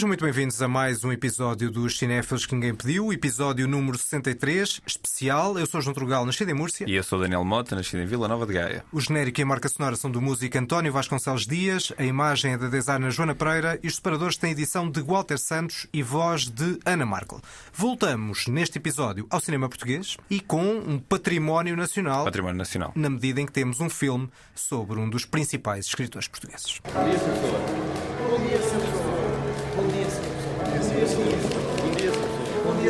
[0.00, 4.80] Sejam muito bem-vindos a mais um episódio dos Cinéfilos que Ninguém Pediu, episódio número 63,
[4.86, 5.58] especial.
[5.58, 6.86] Eu sou João Trugal, nascido em Múrcia.
[6.88, 8.82] E eu sou Daniel Mota, nascido em Vila Nova de Gaia.
[8.90, 12.56] O genérico e a marca sonora são do músico António Vasconcelos Dias, a imagem é
[12.56, 16.78] da designer Joana Pereira e os separadores têm edição de Walter Santos e voz de
[16.86, 17.42] Ana Markel.
[17.70, 22.24] Voltamos neste episódio ao cinema português e com um património nacional.
[22.24, 22.90] Património nacional.
[22.94, 26.80] Na medida em que temos um filme sobre um dos principais escritores portugueses.
[26.90, 28.09] Bom dia, professor.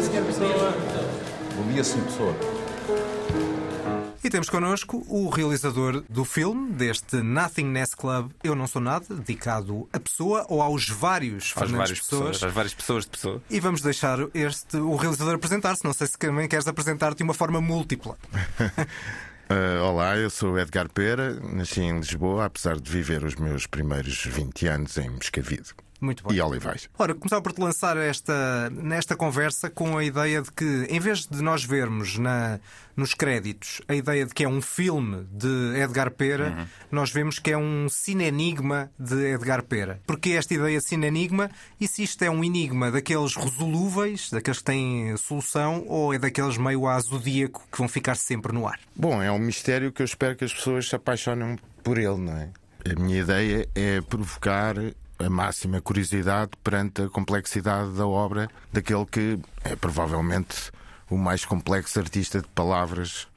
[0.02, 0.24] Sr.
[0.24, 0.72] Pessoa.
[1.56, 2.02] Bom dia, Sr.
[2.04, 2.34] Pessoa.
[4.24, 9.86] E temos connosco o realizador do filme, deste Nothingness Club Eu Não Sou Nada, dedicado
[9.92, 12.00] à pessoa ou aos vários várias Pessoas.
[12.00, 13.42] pessoas, às várias pessoas de pessoa.
[13.50, 15.84] E vamos deixar este, o realizador apresentar-se.
[15.84, 18.16] Não sei se também queres apresentar-te de uma forma múltipla.
[19.50, 23.66] Uh, olá, eu sou o Edgar Pera, nasci em Lisboa, apesar de viver os meus
[23.66, 26.36] primeiros 20 anos em Moscavide Muito bem.
[26.36, 26.88] e Olivais.
[26.98, 31.26] Ora, começava por te lançar esta, nesta conversa com a ideia de que, em vez
[31.26, 32.58] de nós vermos na,
[32.96, 37.50] nos créditos a ideia de que é um filme de Edgar Pera, nós vemos que
[37.50, 40.00] é um cine-enigma de Edgar Pera.
[40.06, 44.64] Porque esta ideia de cine-enigma, e se isto é um enigma daqueles resolúveis, daqueles que
[44.64, 48.78] têm solução, ou é daqueles meio a zodíaco que vão ficar sempre no ar?
[48.96, 52.36] Bom, é um mistério que eu espero que as pessoas se apaixonem por ele, não
[52.36, 52.50] é?
[52.90, 54.74] A minha ideia é provocar
[55.24, 60.72] a máxima curiosidade perante a complexidade da obra daquele que é provavelmente
[61.08, 63.28] o mais complexo artista de palavras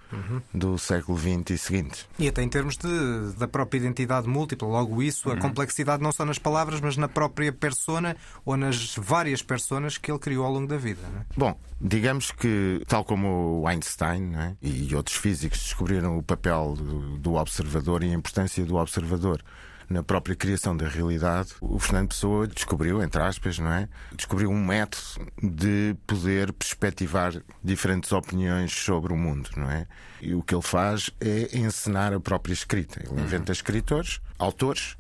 [0.54, 2.08] do século XX e seguintes.
[2.20, 6.26] E até em termos de, da própria identidade múltipla, logo isso, a complexidade não só
[6.26, 10.68] nas palavras, mas na própria persona ou nas várias personas que ele criou ao longo
[10.68, 11.02] da vida.
[11.02, 11.34] É?
[11.36, 14.56] Bom, digamos que, tal como Einstein é?
[14.62, 19.44] e outros físicos descobriram o papel do, do observador e a importância do observador
[19.90, 23.88] na própria criação da realidade, o Fernando Pessoa descobriu, entre aspas, não é?
[24.16, 25.04] Descobriu um método
[25.42, 27.34] de poder perspectivar
[27.64, 29.88] diferentes opiniões sobre o mundo, não é?
[30.22, 33.02] E o que ele faz é encenar a própria escrita.
[33.06, 34.98] Ele inventa escritores, autores,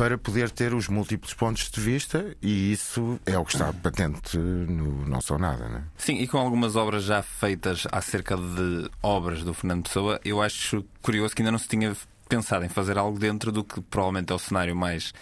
[0.00, 4.38] para poder ter os múltiplos pontos de vista e isso é o que está patente
[4.38, 5.82] no Não Sou Nada, não é?
[5.98, 10.82] Sim, e com algumas obras já feitas acerca de obras do Fernando Pessoa, eu acho
[11.02, 11.94] curioso que ainda não se tinha
[12.30, 15.12] pensado em fazer algo dentro do que provavelmente é o cenário mais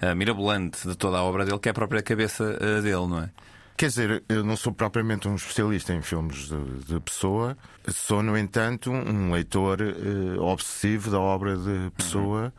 [0.00, 3.20] ah, mirabolante de toda a obra dele, que é a própria cabeça ah, dele, não
[3.20, 3.30] é?
[3.76, 8.36] Quer dizer, eu não sou propriamente um especialista em filmes de, de Pessoa, sou, no
[8.36, 12.54] entanto, um leitor eh, obsessivo da obra de Pessoa.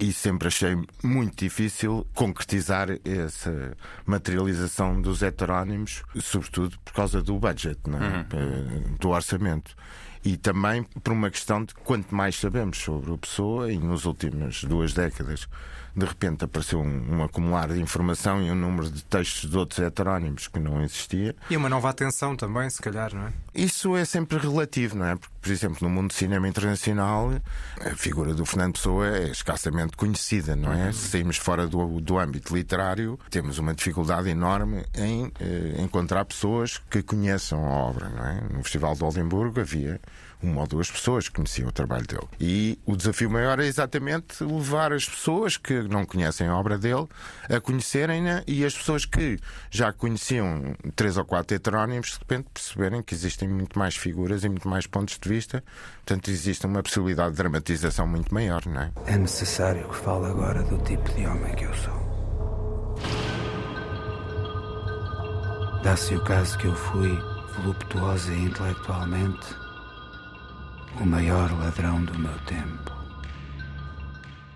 [0.00, 3.76] E sempre achei muito difícil concretizar essa
[4.06, 8.36] materialização dos heterónimos, sobretudo por causa do budget, é?
[8.36, 9.76] Eh, do orçamento.
[10.24, 14.64] E também por uma questão de quanto mais sabemos sobre a pessoa, e nas últimas
[14.64, 15.46] duas décadas,
[15.96, 19.78] de repente apareceu um, um acumular de informação e um número de textos de outros
[19.78, 21.34] heterónimos que não existia.
[21.48, 23.32] E uma nova atenção também, se calhar, não é?
[23.54, 25.14] Isso é sempre relativo, não é?
[25.14, 27.30] Porque, por exemplo, no mundo do cinema internacional,
[27.80, 30.92] a figura do Fernando Pessoa é escassamente conhecida, não é?
[30.92, 36.78] Se saímos fora do, do âmbito literário, temos uma dificuldade enorme em eh, encontrar pessoas
[36.90, 38.40] que conheçam a obra, não é?
[38.52, 40.00] No Festival de Oldenburgo havia
[40.44, 42.28] uma ou duas pessoas que conheciam o trabalho dele.
[42.38, 47.06] E o desafio maior é exatamente levar as pessoas que não conhecem a obra dele
[47.48, 49.38] a conhecerem-na e as pessoas que
[49.70, 54.48] já conheciam três ou quatro heterónimos de repente perceberem que existem muito mais figuras e
[54.48, 55.64] muito mais pontos de vista.
[56.04, 58.92] Portanto, existe uma possibilidade de dramatização muito maior, não é?
[59.06, 62.04] É necessário que fale agora do tipo de homem que eu sou.
[65.82, 67.14] Dá-se o caso que eu fui,
[67.58, 69.63] voluptuosa intelectualmente,
[71.00, 72.93] o maior ladrão do meu tempo.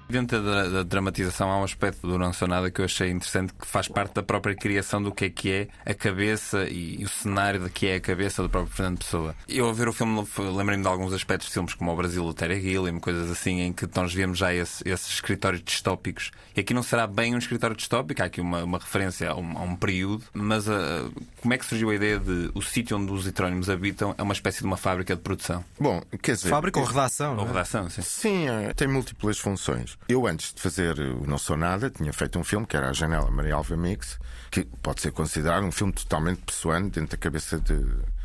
[0.08, 3.52] Dentro da, da dramatização há um aspecto do Não Sou Nada que eu achei interessante
[3.52, 7.04] que faz parte da própria criação do que é que é a cabeça e, e
[7.04, 9.34] o cenário de que é a cabeça do próprio Fernando Pessoa.
[9.46, 12.32] Eu ao ver o filme lembrei-me de alguns aspectos de filmes como o Brasil, o
[12.32, 16.30] Terry Gilliam, coisas assim, em que nós vemos já esse, esses escritórios distópicos.
[16.56, 19.58] E aqui não será bem um escritório distópico, há aqui uma, uma referência a um,
[19.58, 21.06] a um período, mas ah,
[21.42, 24.32] como é que surgiu a ideia de o sítio onde os heterónimos habitam é uma
[24.32, 25.62] espécie de uma fábrica de produção?
[25.78, 26.48] Bom, quer dizer.
[26.48, 27.48] Fábrica ou redação, Ou é?
[27.48, 28.00] redação, sim.
[28.00, 29.97] Sim, é, tem múltiplas funções.
[30.08, 32.92] Eu, antes de fazer o Não Sou Nada, tinha feito um filme que era A
[32.92, 34.18] Janela Maria Alva Mix,
[34.50, 37.74] que pode ser considerado um filme totalmente pessoante dentro da cabeça de,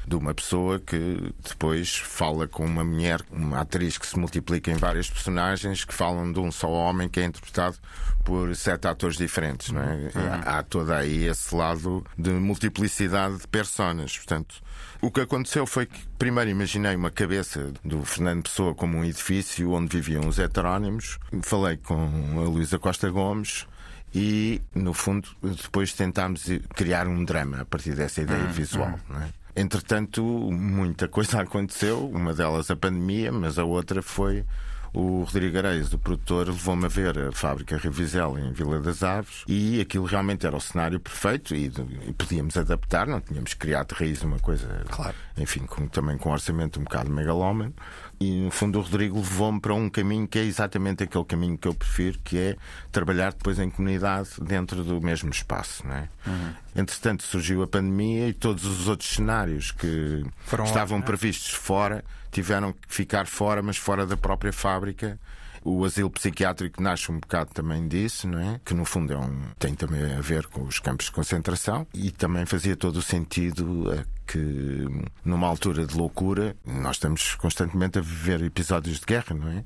[0.07, 4.75] de uma pessoa que depois fala com uma mulher, uma atriz que se multiplica em
[4.75, 7.77] várias personagens que falam de um só homem que é interpretado
[8.23, 10.11] por sete atores diferentes, não é?
[10.45, 14.17] Há há todo aí esse lado de multiplicidade de personas.
[14.17, 14.55] Portanto,
[15.01, 19.71] o que aconteceu foi que primeiro imaginei uma cabeça do Fernando Pessoa como um edifício
[19.71, 21.19] onde viviam os heterónimos.
[21.41, 23.67] Falei com a Luísa Costa Gomes
[24.13, 26.45] e, no fundo, depois tentámos
[26.75, 28.99] criar um drama a partir dessa ideia visual.
[29.09, 29.29] Não é?
[29.55, 34.43] Entretanto, muita coisa aconteceu, uma delas a pandemia, mas a outra foi
[34.93, 39.43] o Rodrigo Areias, o produtor, levou-me a ver a fábrica Revisel em Vila das Aves
[39.47, 41.65] e aquilo realmente era o cenário perfeito e,
[42.07, 45.15] e podíamos adaptar, não tínhamos criado de raiz uma coisa, Claro.
[45.35, 47.73] enfim, com, também com um orçamento um bocado megalómano.
[48.23, 51.67] E no fundo o Rodrigo levou-me para um caminho que é exatamente aquele caminho que
[51.67, 52.55] eu prefiro, que é
[52.89, 55.85] trabalhar depois em comunidade dentro do mesmo espaço.
[55.85, 56.09] Não é?
[56.73, 61.01] Entretanto, surgiu a pandemia e todos os outros cenários que Foram estavam é?
[61.01, 65.19] previstos fora tiveram que ficar fora, mas fora da própria fábrica.
[65.63, 68.59] O asilo psiquiátrico nasce um bocado também disso, não é?
[68.65, 72.11] Que no fundo é um, tem também a ver com os campos de concentração e
[72.11, 74.87] também fazia todo o sentido que
[75.23, 79.63] numa altura de loucura nós estamos constantemente a viver episódios de guerra, não é?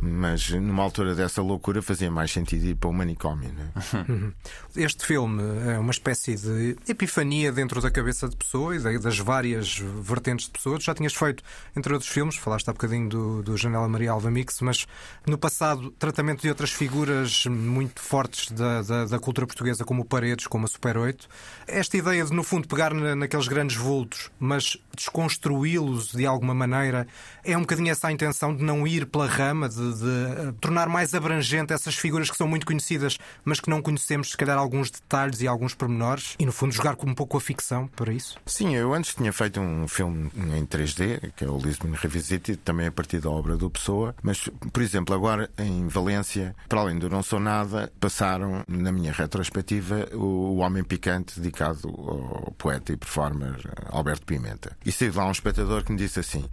[0.00, 4.32] Mas numa altura dessa loucura fazia mais sentido ir para o manicômio, não é?
[4.76, 9.18] Este filme é uma espécie de epifania dentro da cabeça de pessoa e da- das
[9.18, 10.84] várias vertentes de pessoas.
[10.84, 11.42] Já tinhas feito,
[11.76, 14.86] entre outros filmes, falaste há bocadinho do, do Janela Maria Alva Mix, mas
[15.26, 20.04] no passado, tratamento de outras figuras muito fortes da, da, da cultura portuguesa, como o
[20.04, 21.28] Paredes, como a Super 8.
[21.66, 27.06] Esta ideia de, no fundo, pegar na- naqueles grandes vultos, mas desconstruí-los de alguma maneira,
[27.44, 30.88] é um bocadinho essa a intenção de não ir pela rama, de, de, eh, tornar
[30.88, 34.90] mais abrangente essas figuras que são muito conhecidas, mas que não conhecemos, se calhar, alguns
[34.90, 38.36] detalhes e alguns pormenores, e no fundo jogar um pouco a ficção para isso.
[38.46, 42.86] Sim, eu antes tinha feito um filme em 3D, que é o Lisbon Revisited, também
[42.86, 47.08] a partir da obra do Pessoa, mas, por exemplo, agora em Valência, para além do
[47.08, 53.56] Não Sou Nada, passaram, na minha retrospectiva, o Homem Picante, dedicado ao poeta e performer
[53.86, 54.76] Alberto Pimenta.
[54.84, 56.44] E saiu lá um espectador que me disse assim.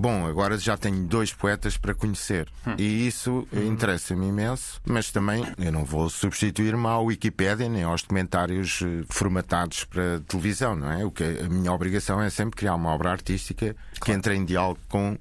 [0.00, 2.48] Bom, agora já tenho dois poetas para conhecer.
[2.78, 8.80] E isso interessa-me imenso, mas também eu não vou substituir-me à Wikipédia nem aos documentários
[8.82, 11.04] eh, formatados para televisão, não é?
[11.04, 14.80] O que a minha obrigação é sempre criar uma obra artística que entre em diálogo
[14.88, 15.18] com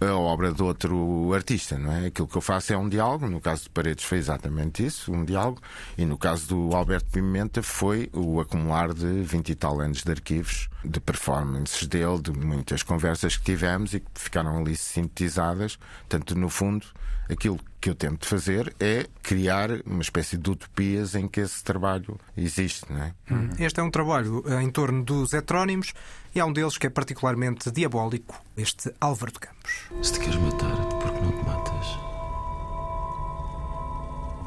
[0.00, 2.06] a obra de outro artista, não é?
[2.06, 5.24] Aquilo que eu faço é um diálogo, no caso de Paredes foi exatamente isso, um
[5.24, 5.60] diálogo,
[5.98, 10.10] e no caso do Alberto Pimenta foi o acumular de 20 e tal anos de
[10.10, 15.76] arquivos, de performances dele, de muitas conversas que tivemos e que ficaram ali sintetizadas.
[16.08, 16.86] Portanto, no fundo,
[17.30, 22.18] aquilo que eu tento fazer é criar uma espécie de utopias em que esse trabalho
[22.36, 23.14] existe, não é?
[23.58, 25.94] Este é um trabalho eh, em torno dos heterónimos
[26.34, 29.72] e há um deles que é particularmente diabólico, este Álvaro de Campos.
[30.02, 31.86] Se te queres matar, por que não te matas?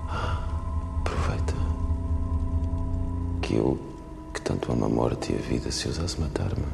[0.09, 0.47] Ah,
[0.99, 1.53] aproveita.
[3.41, 3.95] Que eu,
[4.33, 6.65] que tanto amo a morte e a vida, se ousasse matar-me,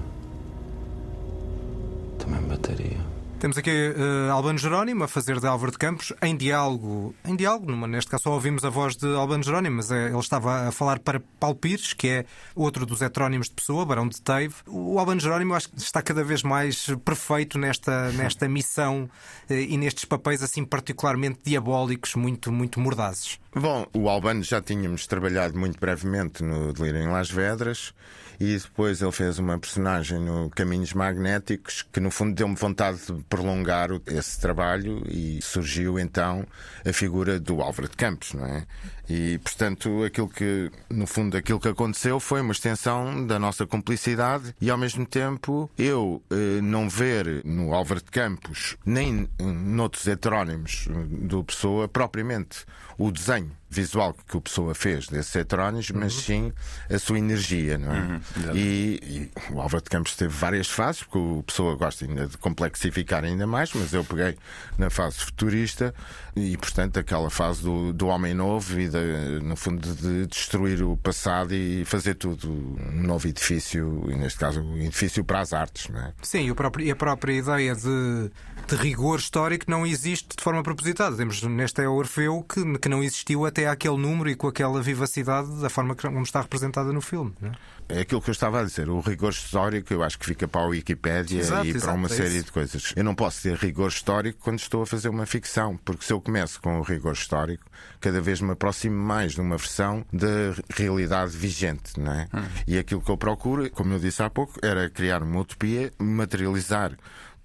[2.17, 3.18] também me mataria.
[3.39, 7.15] Temos aqui eh, Albano Jerónimo a fazer de Álvaro de Campos em diálogo.
[7.23, 10.19] Em diálogo, numa- neste caso só ouvimos a voz de Albano Jerónimo, mas eh, ele
[10.19, 14.21] estava a falar para Paulo Pires, que é outro dos heterónimos de pessoa, Barão de
[14.21, 14.55] Teive.
[14.67, 19.09] O Albano Jerónimo acho que está cada vez mais perfeito nesta, nesta missão
[19.49, 23.39] eh, e nestes papéis assim particularmente diabólicos, muito, muito mordazes.
[23.55, 27.93] Bom, o Albano já tínhamos trabalhado muito brevemente no Delírio em Las Vedras
[28.39, 33.23] e depois ele fez uma personagem no Caminhos Magnéticos que no fundo deu-me vontade de
[33.23, 36.47] prolongar esse trabalho e surgiu então
[36.85, 38.65] a figura do Álvaro de Campos, não é?
[39.09, 44.55] E portanto aquilo que no fundo aquilo que aconteceu foi uma extensão da nossa cumplicidade
[44.61, 50.07] e ao mesmo tempo eu eh, não ver no Álvaro de Campos nem eh, noutros
[50.07, 50.93] heterónimos eh,
[51.25, 52.65] do Pessoa propriamente
[52.99, 56.51] o desenho visual que o Pessoa fez desses heterónimos, mas sim
[56.89, 58.21] a sua energia, não é?
[58.53, 62.37] e, e o Álvaro de Campos teve várias fases, porque o Pessoa gosta ainda de
[62.37, 64.37] complexificar ainda mais, mas eu peguei
[64.77, 65.93] na fase futurista
[66.35, 68.97] e, portanto, aquela fase do, do homem novo e, de,
[69.41, 74.61] no fundo, de destruir o passado e fazer tudo um novo edifício, e neste caso,
[74.61, 76.13] um edifício para as artes, não é?
[76.21, 76.47] Sim,
[76.79, 78.31] e a própria ideia de,
[78.67, 81.15] de rigor histórico não existe de forma propositada.
[81.15, 84.81] Temos neste é o Orfeu que, que não existiu até àquele número e com aquela
[84.81, 87.33] vivacidade da forma como está representada no filme.
[87.41, 87.78] não é?
[87.89, 90.61] É aquilo que eu estava a dizer, o rigor histórico eu acho que fica para
[90.61, 92.45] a Wikipédia Exato, e para exato, uma é série isso.
[92.45, 92.93] de coisas.
[92.95, 96.21] Eu não posso ter rigor histórico quando estou a fazer uma ficção, porque se eu
[96.21, 97.65] começo com o rigor histórico,
[97.99, 102.27] cada vez me aproximo mais de uma versão da realidade vigente, não é?
[102.33, 102.43] Hum.
[102.67, 106.95] E aquilo que eu procuro, como eu disse há pouco, era criar uma utopia, materializar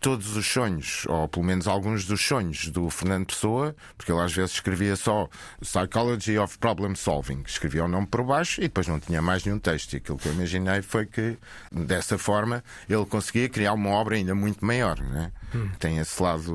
[0.05, 4.35] todos os sonhos, ou pelo menos alguns dos sonhos do Fernando Pessoa, porque ele às
[4.35, 5.31] vezes escrevia só
[5.63, 9.59] Psychology of Problem Solving, escrevia o nome por baixo e depois não tinha mais nenhum
[9.59, 9.95] texto.
[9.95, 11.39] E aquilo que eu imaginei foi que,
[11.73, 15.01] dessa forma, ele conseguia criar uma obra ainda muito maior.
[15.01, 15.33] Né?
[15.55, 15.71] Hum.
[15.79, 16.55] Tem esse lado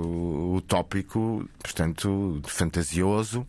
[0.54, 3.48] utópico, portanto, fantasioso.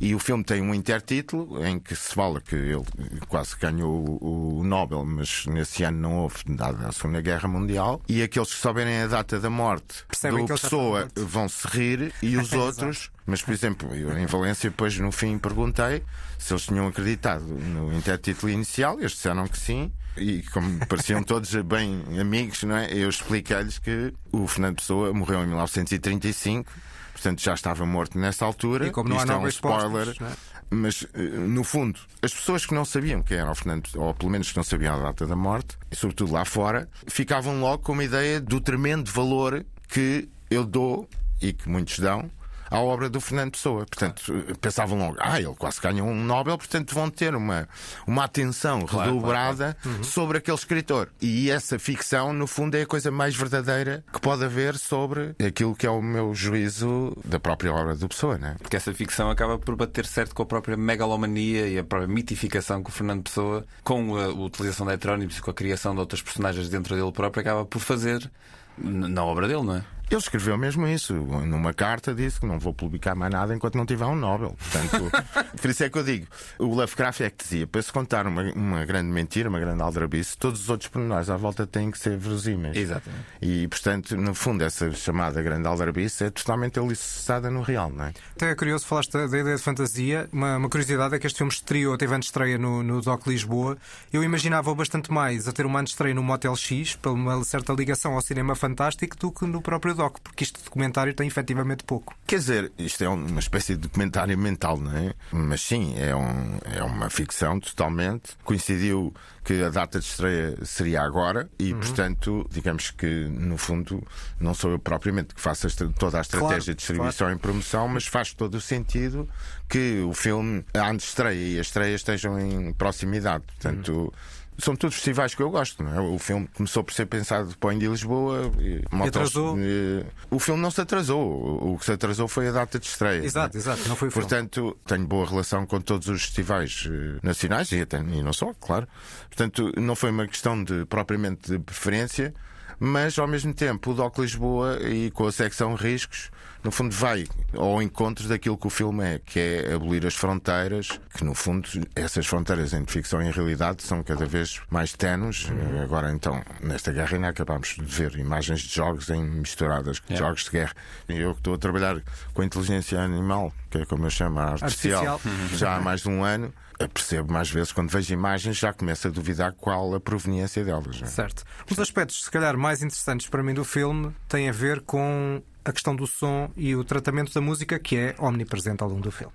[0.00, 2.84] E o filme tem um intertítulo em que se fala que ele
[3.28, 8.00] quase ganhou o, Nobel, mas nesse ano não houve, dada a Segunda Guerra Mundial.
[8.08, 12.36] E aqueles que souberem a data da morte Percebem do pessoa vão se rir e
[12.36, 13.10] os outros.
[13.26, 16.02] Mas, por exemplo, eu em Valência, depois no fim perguntei
[16.38, 18.98] se eles tinham acreditado no intertítulo inicial.
[18.98, 19.92] Eles disseram que sim.
[20.16, 22.92] E como pareciam todos bem amigos, não é?
[22.92, 26.70] Eu expliquei-lhes que o Fernando Pessoa morreu em 1935
[27.12, 28.88] portanto já estava morto nessa altura.
[28.88, 30.06] E como não há é um spoiler.
[30.06, 30.52] Postos, é?
[30.70, 34.30] Mas, eh, no fundo, as pessoas que não sabiam quem era o Fernando, ou pelo
[34.30, 37.92] menos que não sabiam a data da morte, e sobretudo lá fora, ficavam logo com
[37.92, 41.08] uma ideia do tremendo valor que eu dou
[41.40, 42.30] e que muitos dão
[42.72, 43.86] à obra do Fernando Pessoa.
[43.86, 47.68] Portanto, pensavam logo, ah, ele quase ganhou um Nobel, portanto vão ter uma,
[48.06, 50.04] uma atenção claro, redobrada claro, claro.
[50.04, 51.08] sobre aquele escritor.
[51.20, 55.74] E essa ficção, no fundo, é a coisa mais verdadeira que pode haver sobre aquilo
[55.74, 58.56] que é o meu juízo da própria obra do Pessoa, né?
[58.60, 62.82] Porque essa ficção acaba por bater certo com a própria megalomania e a própria mitificação
[62.82, 66.22] que o Fernando Pessoa, com a utilização de heterónimos e com a criação de outras
[66.22, 68.30] personagens dentro dele próprio, acaba por fazer
[68.78, 69.84] na obra dele, não é?
[70.12, 71.14] Ele escreveu mesmo isso.
[71.14, 74.54] Numa carta disse que não vou publicar mais nada enquanto não tiver um Nobel.
[74.58, 75.10] Portanto,
[75.58, 76.26] por isso é que eu digo:
[76.58, 80.36] o Lovecraft é que dizia, para se contar uma, uma grande mentira, uma grande aldrabice,
[80.36, 82.76] todos os outros pormenores à volta têm que ser verosímeis.
[82.76, 83.24] Exatamente.
[83.40, 88.12] E, portanto, no fundo, essa chamada grande aldrabice é totalmente alicerçada no real, não é?
[88.36, 90.28] Até é curioso, falaste da ideia de fantasia.
[90.30, 93.78] Uma, uma curiosidade é que este filme estreou, teve antes estreia no, no Doc Lisboa.
[94.12, 98.12] Eu imaginava bastante mais a ter uma estreia no Motel X, por uma certa ligação
[98.12, 102.14] ao cinema fantástico, do que no próprio Doc, porque isto de documentário tem efetivamente pouco.
[102.26, 105.14] Quer dizer, isto é uma espécie de documentário mental, não é?
[105.30, 108.36] Mas sim, é, um, é uma ficção totalmente.
[108.44, 111.80] Coincidiu que a data de estreia seria agora e, uhum.
[111.80, 114.06] portanto, digamos que, no fundo,
[114.38, 115.68] não sou eu propriamente que faço
[115.98, 117.38] toda a estratégia claro, de distribuição claro.
[117.38, 119.28] e promoção, mas faz todo o sentido
[119.68, 123.44] que o filme, a estreia e a estreia estejam em proximidade.
[123.46, 123.92] Portanto.
[123.92, 125.82] Uhum são todos festivais que eu gosto.
[125.82, 126.00] Não é?
[126.00, 129.58] O filme começou por ser pensado para de Lisboa e, e atrasou.
[129.58, 131.72] E, o filme não se atrasou.
[131.72, 133.24] O que se atrasou foi a data de estreia.
[133.24, 133.88] Exato, exato.
[133.88, 137.98] Não foi o Portanto, tenho boa relação com todos os festivais eh, nacionais e, até,
[137.98, 138.86] e não só, claro.
[139.28, 142.34] Portanto, não foi uma questão de propriamente de preferência,
[142.78, 146.30] mas ao mesmo tempo o DOC Lisboa e com a secção riscos
[146.64, 147.24] no fundo, vai
[147.56, 151.68] ao encontro daquilo que o filme é, que é abolir as fronteiras, que no fundo
[151.94, 155.48] essas fronteiras entre ficção e realidade são cada vez mais tenues.
[155.82, 160.26] Agora, então, nesta guerra ainda acabamos de ver imagens de jogos em misturadas com yeah.
[160.26, 160.72] jogos de guerra.
[161.08, 162.00] Eu que estou a trabalhar
[162.32, 165.48] com a inteligência animal, que é como eu chamo, a artificial, artificial.
[165.58, 166.52] já há mais de um ano
[166.88, 171.00] percebo mais vezes quando vejo imagens já começo a duvidar qual a proveniência delas.
[171.02, 171.06] É?
[171.06, 171.44] Certo.
[171.62, 175.42] Um dos aspectos, se calhar, mais interessantes para mim do filme tem a ver com
[175.64, 179.10] a questão do som e o tratamento da música que é omnipresente ao longo do
[179.10, 179.32] filme.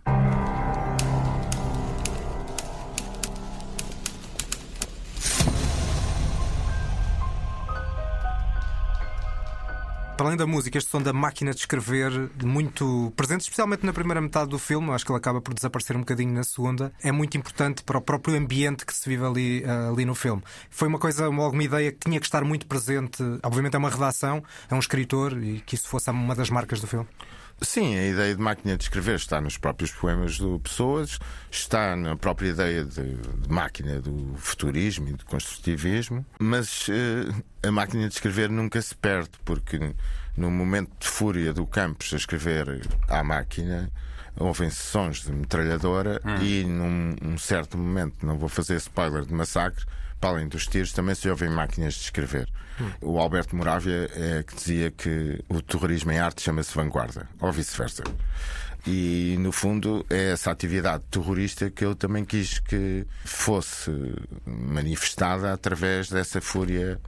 [10.18, 14.20] Para além da música, este som da máquina de escrever, muito presente, especialmente na primeira
[14.20, 17.38] metade do filme, acho que ele acaba por desaparecer um bocadinho na segunda, é muito
[17.38, 20.42] importante para o próprio ambiente que se vive ali, uh, ali no filme.
[20.72, 23.22] Foi uma coisa, uma, alguma ideia que tinha que estar muito presente.
[23.44, 26.88] Obviamente é uma redação, é um escritor, e que isso fosse uma das marcas do
[26.88, 27.08] filme.
[27.62, 31.18] Sim, a ideia de máquina de escrever está nos próprios poemas do Pessoas,
[31.50, 37.72] está na própria ideia de, de máquina do futurismo e do construtivismo, mas uh, a
[37.72, 39.96] máquina de escrever nunca se perde, porque
[40.36, 43.92] no momento de fúria do Campos a escrever à máquina,
[44.36, 46.44] ouvem sons de metralhadora hum.
[46.44, 49.84] e num um certo momento, não vou fazer spoiler de massacre,
[50.20, 52.48] para além dos tiros, também se ouvem máquinas de escrever.
[52.80, 52.92] Hum.
[53.02, 58.04] O Alberto Moravia é que dizia que o terrorismo em arte chama-se vanguarda, ou vice-versa.
[58.86, 63.92] E, no fundo, é essa atividade terrorista que eu também quis que fosse
[64.46, 67.00] manifestada através dessa fúria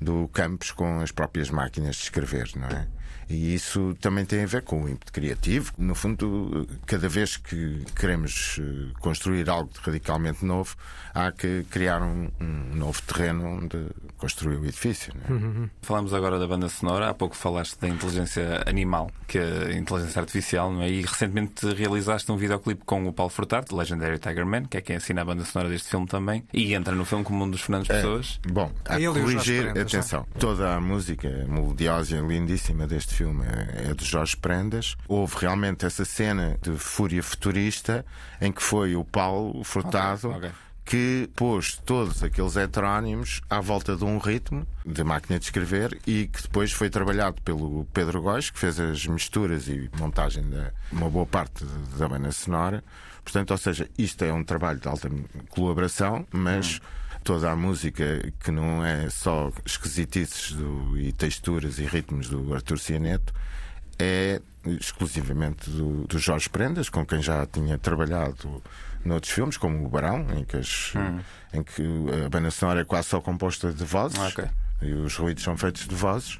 [0.00, 2.88] do Campos com as próprias máquinas de escrever, não é?
[3.28, 5.72] E isso também tem a ver com o ímpeto criativo.
[5.76, 10.76] No fundo, cada vez que queremos eh, construir algo de radicalmente novo,
[11.12, 15.12] há que criar um, um novo terreno onde construir o edifício.
[15.28, 15.70] Não é?
[15.82, 17.10] Falamos agora da banda sonora.
[17.10, 20.90] Há pouco falaste da inteligência animal, que é a inteligência artificial, não é?
[20.90, 24.96] E recentemente realizaste um videoclipe com o Paulo Furtado, Legendary Tiger Man, que é quem
[24.96, 27.88] assina a banda sonora deste filme também, e entra no filme como um dos Fernandes
[27.88, 28.40] Pessoas.
[28.48, 34.04] Bom, a corrigir, Prendas, atenção, toda a música melodiosa e lindíssima deste filme é, de
[34.04, 34.96] Jorge Prendas.
[35.08, 38.04] Houve realmente essa cena de fúria futurista
[38.40, 40.28] em que foi o Paulo Furtado.
[40.28, 40.50] Ok, ok.
[40.84, 46.28] Que pôs todos aqueles heterónimos à volta de um ritmo de máquina de escrever e
[46.28, 51.10] que depois foi trabalhado pelo Pedro Góis, que fez as misturas e montagem de uma
[51.10, 51.64] boa parte
[51.98, 52.84] da banda sonora.
[53.24, 55.10] Portanto, ou seja, isto é um trabalho de alta
[55.48, 56.80] colaboração, mas
[57.26, 62.78] toda a música que não é só esquisitices do- e texturas e ritmos do Artur
[62.78, 63.34] Cianeto
[63.98, 68.62] é exclusivamente do, do Jorge Prendas, com quem já tinha trabalhado
[69.04, 70.92] noutros filmes, como o Barão, em que, as-
[71.52, 71.82] em que
[72.24, 74.44] a banda sonora é quase só composta de vozes Ok.
[74.82, 76.38] e os ruídos são feitos de vozes.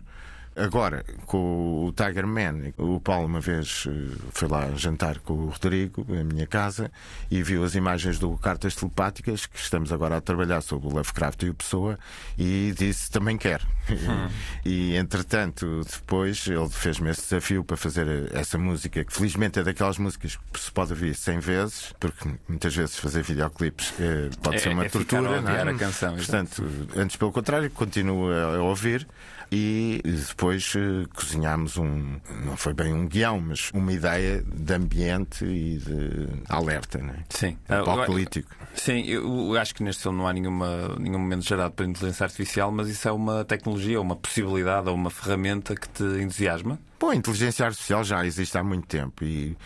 [0.56, 5.48] Agora, com o Tiger Man, o Paulo uma vez eh, foi lá jantar com o
[5.50, 6.90] Rodrigo, em minha casa,
[7.30, 11.42] e viu as imagens do Cartas Telepáticas, que estamos agora a trabalhar sobre o Lovecraft
[11.42, 11.98] e o Pessoa,
[12.38, 13.60] e disse também quer.
[14.64, 19.96] E, entretanto, depois ele fez-me esse desafio para fazer essa música, que felizmente é daquelas
[19.96, 24.58] músicas que se pode ouvir 100 vezes, porque muitas vezes fazer videoclipes eh, pode É-
[24.58, 25.62] ser uma é tortura, não é?
[25.62, 26.16] a canção.
[26.16, 26.64] Portanto,
[26.96, 29.06] antes pelo contrário, continuo a, a ouvir
[29.52, 35.44] e depois eh, cozinhámos um, não foi bem um guião, mas uma ideia de ambiente
[35.44, 37.24] e de alerta, né?
[37.28, 37.56] Sim.
[37.68, 38.54] Apocalíptico.
[38.74, 42.70] Sim, eu acho que neste filme não há nenhuma, nenhum momento gerado pela inteligência artificial,
[42.70, 46.78] mas isso é uma tecnologia, uma possibilidade ou uma ferramenta que te entusiasma.
[46.98, 49.56] Bom, a inteligência artificial já existe há muito tempo e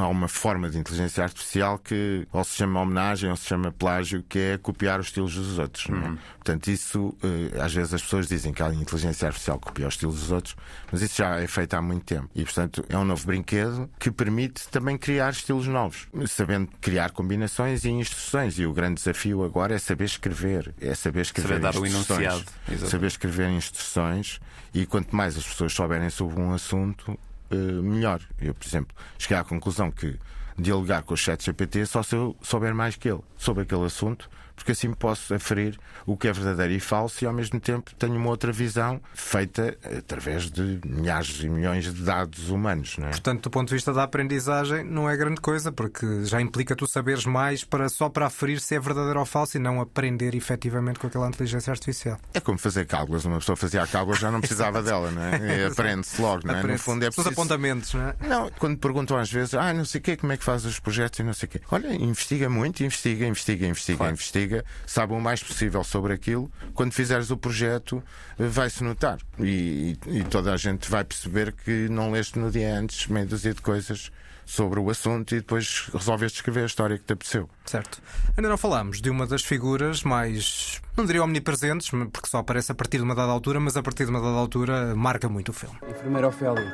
[0.00, 4.22] há uma forma de inteligência artificial que ou se chama homenagem ou se chama plágio,
[4.28, 5.86] que é copiar os estilos dos outros.
[5.88, 6.18] é?
[6.36, 10.20] Portanto, isso, eh, às vezes as pessoas dizem que a inteligência artificial copia os estilos
[10.20, 10.56] dos outros,
[10.90, 12.28] mas isso já é feito há muito tempo.
[12.34, 17.84] E, portanto, é um novo brinquedo que permite também criar estilos novos, sabendo criar combinações
[17.84, 18.58] e instruções.
[18.58, 22.44] E o grande desafio agora é saber escrever, é saber escrever Saber dar o instruções.
[22.88, 24.40] Saber escrever instruções
[24.72, 27.18] e quanto mais as pessoas souberem sobre um assunto,
[27.56, 28.20] melhor.
[28.40, 30.18] Eu, por exemplo, cheguei à conclusão que
[30.58, 34.28] dialogar com o chat GPT só se eu souber mais que ele sobre aquele assunto,
[34.58, 38.16] porque assim posso aferir o que é verdadeiro e falso e ao mesmo tempo tenho
[38.16, 42.96] uma outra visão feita através de milhares e milhões de dados humanos.
[42.98, 43.10] É?
[43.10, 46.86] Portanto, do ponto de vista da aprendizagem, não é grande coisa, porque já implica tu
[46.86, 50.98] saberes mais para, só para aferir se é verdadeiro ou falso e não aprender efetivamente
[50.98, 52.18] com aquela inteligência artificial.
[52.34, 53.24] É como fazer cálculos.
[53.24, 55.66] Uma pessoa fazia cálculos já não precisava dela, não é?
[55.66, 56.54] Aprende-se logo, não é?
[56.54, 56.84] No Aprende-se.
[56.84, 57.32] fundo é Os preciso...
[57.32, 58.14] apontamentos, não é?
[58.26, 60.78] Não, quando perguntam às vezes, ah, não sei o quê, como é que faz os
[60.80, 61.60] projetos e não sei o quê.
[61.70, 64.47] Olha, investiga muito, investiga, investiga, investiga, investiga,
[64.86, 66.50] sabe o mais possível sobre aquilo.
[66.74, 68.02] Quando fizeres o projeto,
[68.38, 69.18] eh, vai-se notar.
[69.38, 73.54] E, e- toda a gente vai perceber que não leste no dia antes meia dúzia
[73.54, 74.10] de coisas
[74.46, 77.50] sobre o assunto e depois resolveste escrever a história que te apeteceu.
[77.66, 78.00] Certo.
[78.36, 82.74] Ainda não falámos de uma das figuras mais, não diria omnipresentes, porque só aparece a
[82.74, 85.52] partir de uma dada altura, mas a partir de uma dada altura marca muito o
[85.52, 85.76] filme.
[85.86, 86.72] Enfermeira Ofélia.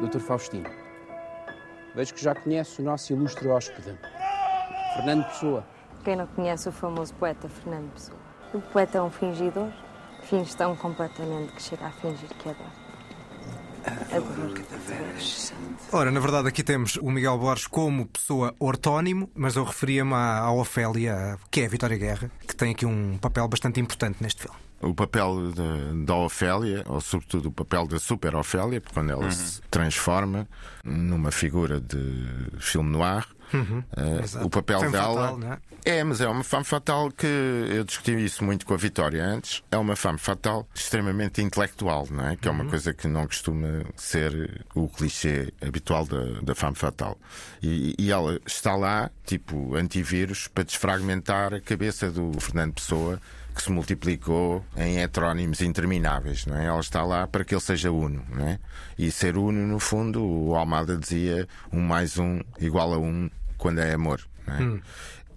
[0.00, 0.70] Doutor Faustino.
[1.96, 3.98] Vejo que já conhece o nosso ilustre hóspede.
[4.94, 5.64] Fernando Pessoa.
[6.04, 8.18] Quem não conhece o famoso poeta Fernando Pessoa?
[8.54, 9.68] O poeta é um fingidor.
[10.22, 12.88] Finge tão completamente que chega a fingir que adora.
[14.12, 14.54] Adoro.
[15.92, 20.40] Ora, na verdade, aqui temos o Miguel Borges como pessoa ortónimo, mas eu referia-me à,
[20.40, 24.42] à Ofélia, que é a Vitória Guerra, que tem aqui um papel bastante importante neste
[24.42, 24.56] filme.
[24.82, 29.30] O papel da- da Ofélia, ou sobretudo o papel da Super Ofélia, porque quando ela
[29.30, 30.46] se transforma
[30.84, 32.26] numa figura de
[32.58, 34.46] filme noir, eh, Exato.
[34.46, 35.14] o papel Femme dela.
[35.14, 35.58] fatale, não é?
[35.84, 39.62] É, mas é uma femme fatal que eu discuti isso muito com a Vitória antes.
[39.70, 42.36] É uma femme fatal extremamente intelectual, não é?
[42.36, 47.16] Que é uma coisa que não costuma ser o clichê habitual da, da femme fatal.
[47.62, 53.20] E, e ela está lá, tipo antivírus, para desfragmentar a cabeça do Fernando Pessoa.
[53.58, 56.66] Que se multiplicou em heterónimos intermináveis, não é?
[56.66, 58.60] Ela está lá para que ele seja uno, não é?
[58.96, 63.80] E ser uno, no fundo, o Almada dizia um mais um igual a um quando
[63.80, 64.80] é amor, não é?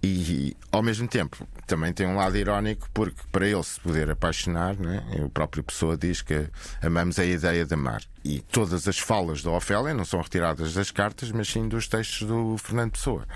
[0.04, 4.76] E ao mesmo tempo também tem um lado irónico porque para ele se poder apaixonar,
[4.76, 6.48] né, o próprio Pessoa diz que
[6.80, 8.02] amamos a ideia de amar.
[8.24, 12.26] E todas as falas da Ofélia não são retiradas das cartas, mas sim dos textos
[12.28, 13.26] do Fernando Pessoa.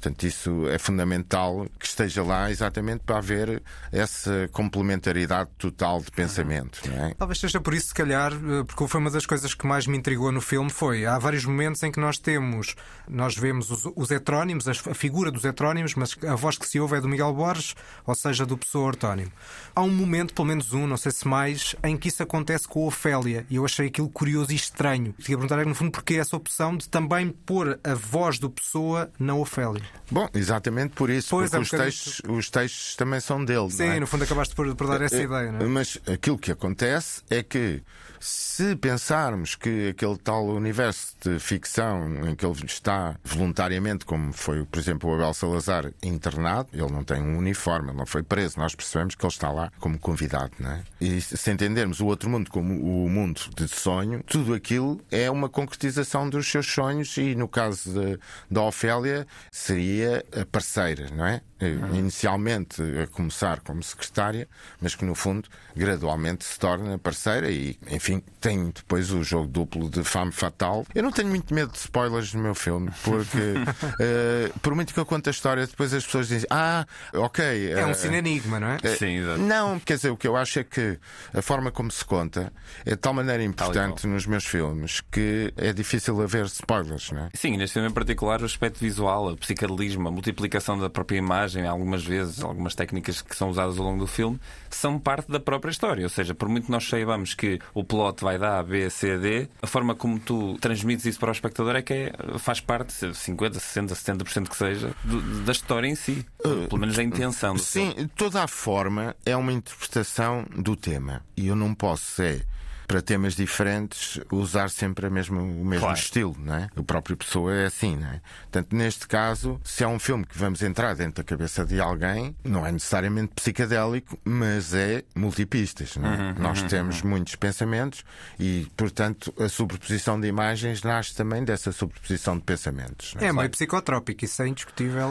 [0.00, 6.80] Portanto, isso é fundamental que esteja lá exatamente para haver essa complementaridade total de pensamento.
[6.90, 7.14] É?
[7.18, 9.98] Talvez seja por isso, se calhar, eh, porque foi uma das coisas que mais me
[9.98, 12.74] intrigou no filme foi há vários momentos em que nós temos,
[13.06, 16.96] nós vemos os, os heterónimos, a figura dos heterónimos, mas a voz que se ouve
[16.96, 17.74] é do Miguel Borges,
[18.06, 19.30] ou seja, do Pessoa ortónimo.
[19.74, 22.84] Há um momento, pelo menos um, não sei se mais, em que isso acontece com
[22.84, 25.12] a Ofélia e eu achei aquilo curioso e estranho.
[25.12, 29.34] Queria perguntar, no fundo, porque essa opção de também pôr a voz do Pessoa na
[29.34, 29.89] Ofélia.
[30.10, 33.70] Bom, exatamente por isso, Pois, porque é os, textos, os textos também são dele.
[33.70, 34.00] Sim, é?
[34.00, 35.64] no fundo acabaste por, por dar essa Eh, ideia, não é?
[35.68, 37.80] Mas aquilo que acontece é que
[38.20, 44.64] se pensarmos que aquele tal universo de ficção em que ele está voluntariamente, como foi,
[44.66, 48.58] por exemplo, o Abel Salazar, internado, ele não tem um uniforme, ele não foi preso,
[48.58, 50.82] nós percebemos que ele está lá como convidado, não é?
[51.00, 55.48] E se entendermos o outro mundo como o mundo de sonho, tudo aquilo é uma
[55.48, 58.18] concretização dos seus sonhos e, no caso
[58.50, 61.40] da Ofélia, seria a parceira, não é?
[61.60, 64.48] Eh, Inicialmente a começar como secretária,
[64.80, 69.88] mas que no fundo gradualmente se torna parceira e, enfim, tem depois o jogo duplo
[69.88, 70.84] de fame fatal.
[70.94, 73.38] Eu não tenho muito medo de spoilers no meu filme, porque
[74.00, 77.72] eh, por muito que eu conte a história, depois as pessoas dizem: Ah, ok.
[77.72, 78.78] É um eh, cine-enigma, não é?
[78.82, 79.40] eh, Sim, exato.
[79.40, 80.98] Não, quer dizer, o que eu acho é que
[81.32, 82.52] a forma como se conta
[82.84, 87.24] é de tal maneira Tal importante nos meus filmes que é difícil haver spoilers, não
[87.24, 87.28] é?
[87.34, 91.49] Sim, neste filme em particular, o aspecto visual, o psicadelismo, a multiplicação da própria imagem,
[91.56, 95.70] algumas vezes, algumas técnicas que são usadas ao longo do filme, são parte da própria
[95.70, 96.02] história.
[96.04, 99.18] Ou seja, por muito que nós saibamos que o plot vai dar A, B, C,
[99.18, 102.92] D, a forma como tu transmites isso para o espectador é que é- faz parte,
[103.14, 106.24] 50, 60, 70% que seja, do- da história em si.
[106.42, 107.94] Pelo menos a intenção do filme.
[107.96, 111.22] Sim, toda a forma é uma interpretação do tema.
[111.36, 112.40] E eu não posso, é,
[112.90, 115.96] para temas diferentes, usar sempre a mesma, o mesmo Claro.
[115.96, 116.68] estilo, não é?
[116.76, 118.20] O próprio Pessoa é assim, não é?
[118.50, 122.34] Portanto, neste caso, se é um filme que vamos entrar dentro da cabeça de alguém,
[122.42, 126.34] não é necessariamente psicadélico, mas é multipistas, não é?
[126.36, 128.02] Nós temos muitos pensamentos
[128.40, 133.14] e, portanto, a sobreposição de imagens nasce também dessa sobreposição de pensamentos.
[133.14, 135.10] não É meio psicotrópico, isso é indiscutível.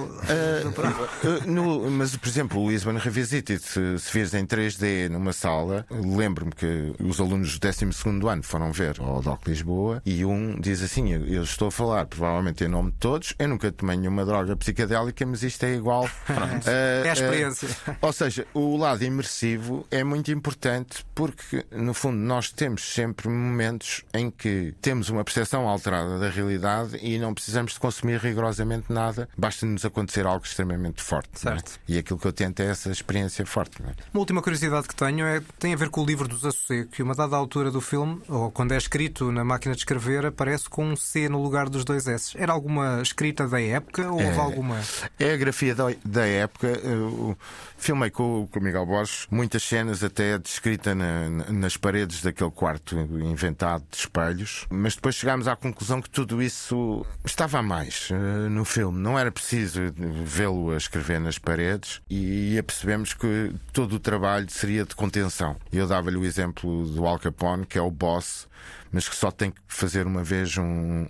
[0.63, 5.85] Uh, no- mas, por exemplo, o Lisbon Revisited, se, se vires em 3D numa sala,
[5.89, 11.12] lembro-me que os alunos 12 ano foram ver ao DOC Lisboa e um diz assim:
[11.12, 14.55] eu, eu estou a falar provavelmente em nome de todos, eu nunca tomei nenhuma droga
[14.55, 16.10] psicadélica, mas isto é igual.
[16.60, 17.69] Uh, É a uh, experiência.
[18.01, 24.03] ou seja, o lado imersivo é muito importante porque, no fundo, nós temos sempre momentos
[24.13, 29.27] em que temos uma percepção alterada da realidade e não precisamos de consumir rigorosamente nada,
[29.38, 31.29] basta-nos acontecer algo extremamente forte.
[31.36, 31.39] é?
[31.39, 31.79] Certo.
[31.88, 33.82] E aquilo que eu tento é essa experiência forte.
[33.82, 33.93] é?
[34.13, 37.03] Uma última curiosidade que tenho é, tem a ver com o livro do Desassossego, que
[37.03, 40.86] uma dada altura do filme, ou quando é escrito na máquina de escrever, aparece com
[40.86, 42.38] um C no lugar dos dois S.
[42.38, 44.80] Era alguma escrita da época ou houve alguma.
[45.19, 46.67] É a grafia da, da época.
[46.67, 47.38] Eu
[47.78, 52.22] filmei com, o- com o Miguel Borges muitas cenas até descrita na- na- nas paredes
[52.22, 57.63] daquele quarto inventado de espelhos, mas depois chegámos à conclusão que tudo isso estava a
[57.63, 59.00] mais eh, no filme.
[59.00, 59.80] Não era preciso
[60.24, 65.56] vê-lo a escrever nas paredes e apercebemos que todo o trabalho seria de contenção.
[65.72, 68.47] Eu dava-lhe o exemplo do Al Capone, que é o boss
[68.91, 70.63] mas que só tem que fazer uma vez um,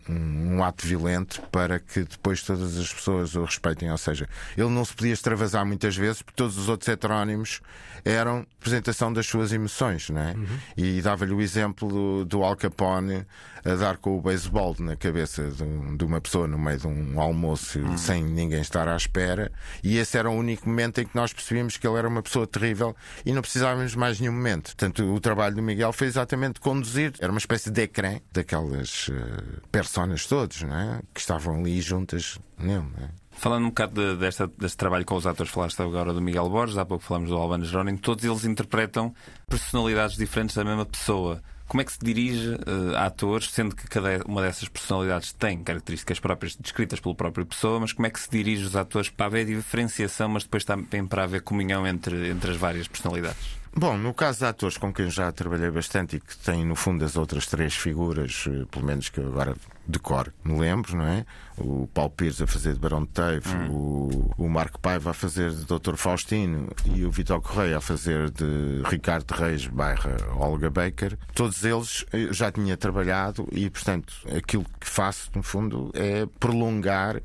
[0.09, 3.91] um- um ato violento para que depois todas as pessoas o respeitem.
[3.91, 7.61] Ou seja, ele não se podia extravasar muitas vezes, porque todos os outros heterónimos
[8.05, 10.35] eram representação das suas emoções, não é?
[10.77, 13.25] E dava-lhe o exemplo do, Al Capone
[13.65, 16.87] a dar com o beisebol na cabeça de, um- de uma pessoa no meio de
[16.87, 19.51] um almoço sem ninguém estar à espera,
[19.83, 22.47] e esse era o único momento em que nós percebíamos que ele era uma pessoa
[22.47, 24.67] terrível e não precisávamos de mais nenhum momento.
[24.67, 29.59] Portanto, o trabalho do Miguel foi exatamente conduzir, era uma espécie de ecrã daquelas eh,
[29.71, 31.01] personas todos, não é?
[31.13, 33.09] Que estavam ali juntas nele, não é?
[33.31, 36.77] Falando um bocado de- desta, deste trabalho com os atores, falaste agora do Miguel Borges,
[36.77, 39.13] há pouco falamos do Albano Jerónimo, todos eles interpretam
[39.47, 41.41] personalidades diferentes da mesma pessoa.
[41.67, 45.63] Como é que se dirige eh, a atores, sendo que cada uma dessas personalidades tem
[45.63, 49.27] características próprias descritas pela própria pessoa, mas como é que se dirige os atores para
[49.27, 53.58] haver diferenciação, mas depois também para haver comunhão entre, entre as várias personalidades?
[53.75, 57.05] Bom, no caso de atores com quem já trabalhei bastante e que têm no fundo
[57.05, 59.55] as outras três figuras, eh, pelo menos que eu agora
[59.87, 61.25] de cor me lembro, não é?
[61.57, 65.51] O Paulo Pires a fazer de Barão de Teve, o, o Marco Paiva a fazer
[65.51, 65.95] de Dr.
[65.95, 71.17] Faustino e o Vitor Correia a fazer de Ricardo Reis barra Olga Baker.
[71.33, 77.21] Todos eles eu já tinha trabalhado e, portanto, aquilo que faço, no fundo, é prolongar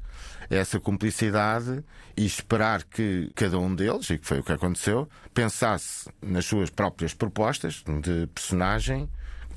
[0.54, 1.82] essa cumplicidade
[2.16, 6.70] e esperar que cada um deles, e que foi o que aconteceu, pensasse nas suas
[6.70, 9.08] próprias propostas de personagem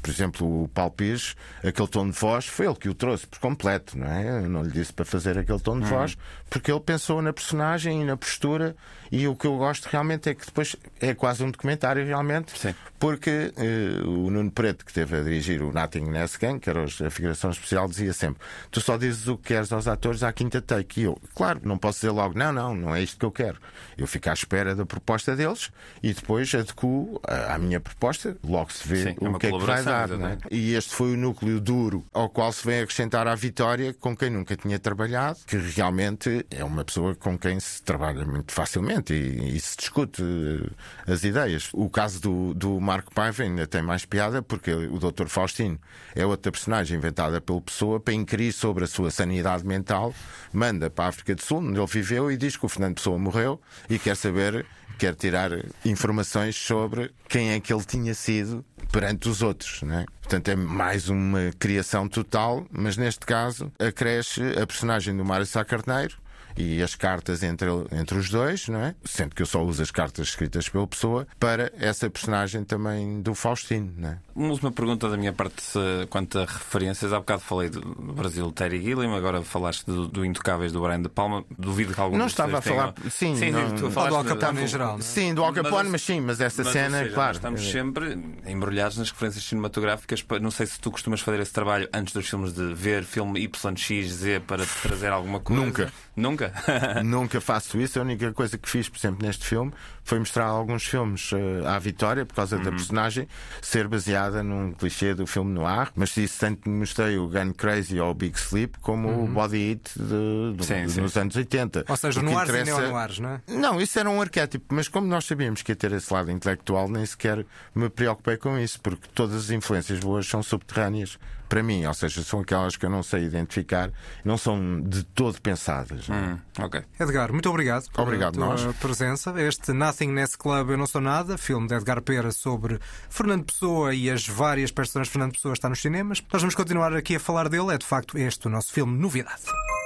[0.01, 3.39] Por exemplo, o Paulo Pires, aquele tom de voz, foi ele que o trouxe por
[3.39, 4.43] completo, não é?
[4.45, 6.17] Eu não lhe disse para fazer aquele tom de voz,
[6.49, 8.75] porque ele pensou na personagem e na postura,
[9.11, 12.73] e o que eu gosto realmente é que depois é quase um documentário, realmente, Sim.
[12.99, 16.83] porque eh, o Nuno Preto, que teve a dirigir o Nothing Ness Gang, que era
[16.83, 20.61] a figuração especial, dizia sempre: Tu só dizes o que queres aos atores à quinta
[20.61, 21.01] take.
[21.01, 23.57] E eu, claro, não posso dizer logo, não, não, não é isto que eu quero.
[23.97, 25.71] Eu fico à espera da proposta deles
[26.03, 29.47] e depois adequo a- à minha proposta, logo se vê Sim, é o uma que
[29.47, 30.17] é que vai colaboração, dar.
[30.17, 30.31] não é?
[30.33, 30.55] exatamente.
[30.55, 34.29] E este foi o núcleo duro ao qual se vem acrescentar a Vitória, com quem
[34.29, 39.55] nunca tinha trabalhado, que realmente é uma pessoa com quem se trabalha muito facilmente e,
[39.55, 41.69] e se discute eh, as ideias.
[41.73, 45.27] O caso do, do Marco Paiva ainda tem mais piada, porque o Dr.
[45.27, 45.79] Faustino
[46.15, 50.13] é outra personagem inventada pela pessoa para inquirir sobre a sua sanidade mental,
[50.51, 53.17] manda para a África do Sul, onde ele viveu, e diz que o Fernando Pessoa
[53.17, 54.65] morreu e quer saber,
[54.97, 55.51] quer tirar
[55.85, 60.05] informações sobre quem é que ele tinha sido perante os outros, não é?
[60.21, 65.63] Portanto, é mais uma criação total, mas neste caso acresce a personagem do Mário Sá
[65.63, 66.17] Carneiro
[66.57, 68.95] e as cartas entre, entre os dois, não é?
[69.05, 73.33] Sendo que eu só uso as cartas escritas pela pessoa para essa personagem também do
[73.35, 74.17] Faustino, não é?
[74.35, 75.63] Uma última pergunta da minha parte
[76.09, 77.11] quanto a referências.
[77.11, 77.81] Há bocado falei do
[78.13, 81.43] Brasil Terry Gilliam, agora falaste do, do Intocáveis do Brian de Palma.
[81.57, 84.61] Duvido que algum Não estava a falar- tenham- sim, sim, não- tu do Al Capone
[84.63, 85.01] em geral, não é?
[85.01, 87.27] Sim, do Al Mas- Capone, mas, sim, mas essa Mas, cena, seja, claro.
[87.29, 90.23] nós Estamos sempre embrulhados nas referências cinematográficas.
[90.41, 94.39] Não sei se tu costumas fazer esse trabalho antes dos filmes de ver filme YXZ
[94.45, 95.61] para te trazer alguma coisa.
[95.65, 95.93] Nunca.
[96.15, 96.46] Nunca?
[97.03, 97.99] Nunca faço isso.
[97.99, 99.71] A única coisa que fiz, por exemplo, neste filme
[100.03, 102.63] foi mostrar alguns filmes eh, à Vitória, por causa Uhum.
[102.63, 103.27] da personagem
[103.61, 105.89] ser baseada num clichê do filme noir.
[105.95, 109.91] Mas isso tanto mostrei o Gun Crazy ou o Big Sleep como o Body Eat
[109.97, 111.01] de, de- Sim, sim.
[111.01, 111.85] nos anos 80.
[111.87, 113.41] Ou seja, O que noirs interessa- e neo-noirs, não é?
[113.47, 116.87] Não, isso era um arquétipo, mas como nós sabíamos que ia ter esse lado intelectual,
[116.89, 121.85] nem sequer me preocupei com isso, porque todas as influências boas são subterrâneas para mim,
[121.85, 123.91] ou seja, são aquelas que eu não sei identificar,
[124.23, 126.09] não são de todo pensadas.
[126.09, 126.13] é?
[126.13, 126.83] Hum, ok.
[126.99, 128.75] Edgar, muito obrigado por Obrigado, tua nós.
[128.77, 129.33] presença.
[129.41, 132.79] Este Nothingness Club Eu Não Sou Nada, filme de Edgar Pera sobre
[133.09, 136.21] Fernando Pessoa e as várias personagens de Fernando Pessoa está nos cinemas.
[136.31, 137.73] Nós vamos continuar aqui a falar dele.
[137.73, 139.43] É de facto este o nosso filme Novidade.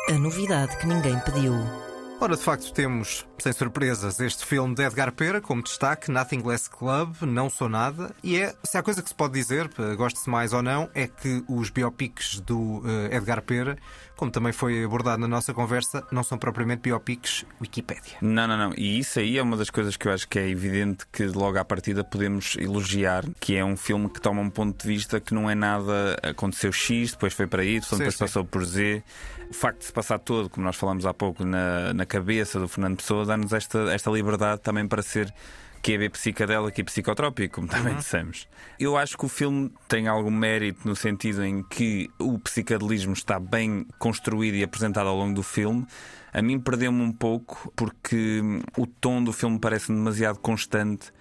[0.09, 1.90] A novidade que ninguém pediu.
[2.23, 6.69] Ora, de facto, temos, sem surpresas, este filme de Edgar Pera como destaque, Nothing Less
[6.69, 8.13] Club, Não Sou Nada.
[8.23, 11.43] E é, se há coisa que se pode dizer, goste-se mais ou não, é que
[11.49, 13.75] os biopics do eh, Edgar Pera,
[14.21, 18.19] como também foi abordado na nossa conversa, não são propriamente biopics Wikipédia.
[18.21, 18.71] Não, não, não.
[18.77, 21.57] E isso aí é uma das coisas que eu acho que é evidente que logo
[21.57, 25.33] à partida podemos elogiar, que é um filme que toma um ponto de vista que
[25.33, 28.19] não é nada aconteceu X, depois foi para Y, depois sim.
[28.19, 29.01] passou por Z.
[29.49, 32.67] O facto de se passar todo, como nós falamos há pouco, na, na cabeça do
[32.67, 35.33] Fernando Pessoa, dá-nos esta, esta liberdade também para ser
[35.81, 38.47] que é psicadélico e psicotrópico, como também dissemos.
[38.79, 43.39] Eu acho que o filme tem algum mérito no sentido em que o psicadelismo está
[43.39, 45.85] bem construído e apresentado ao longo do filme.
[46.33, 48.41] A mim perdeu-me um pouco porque
[48.77, 51.11] o tom do filme parece demasiado constante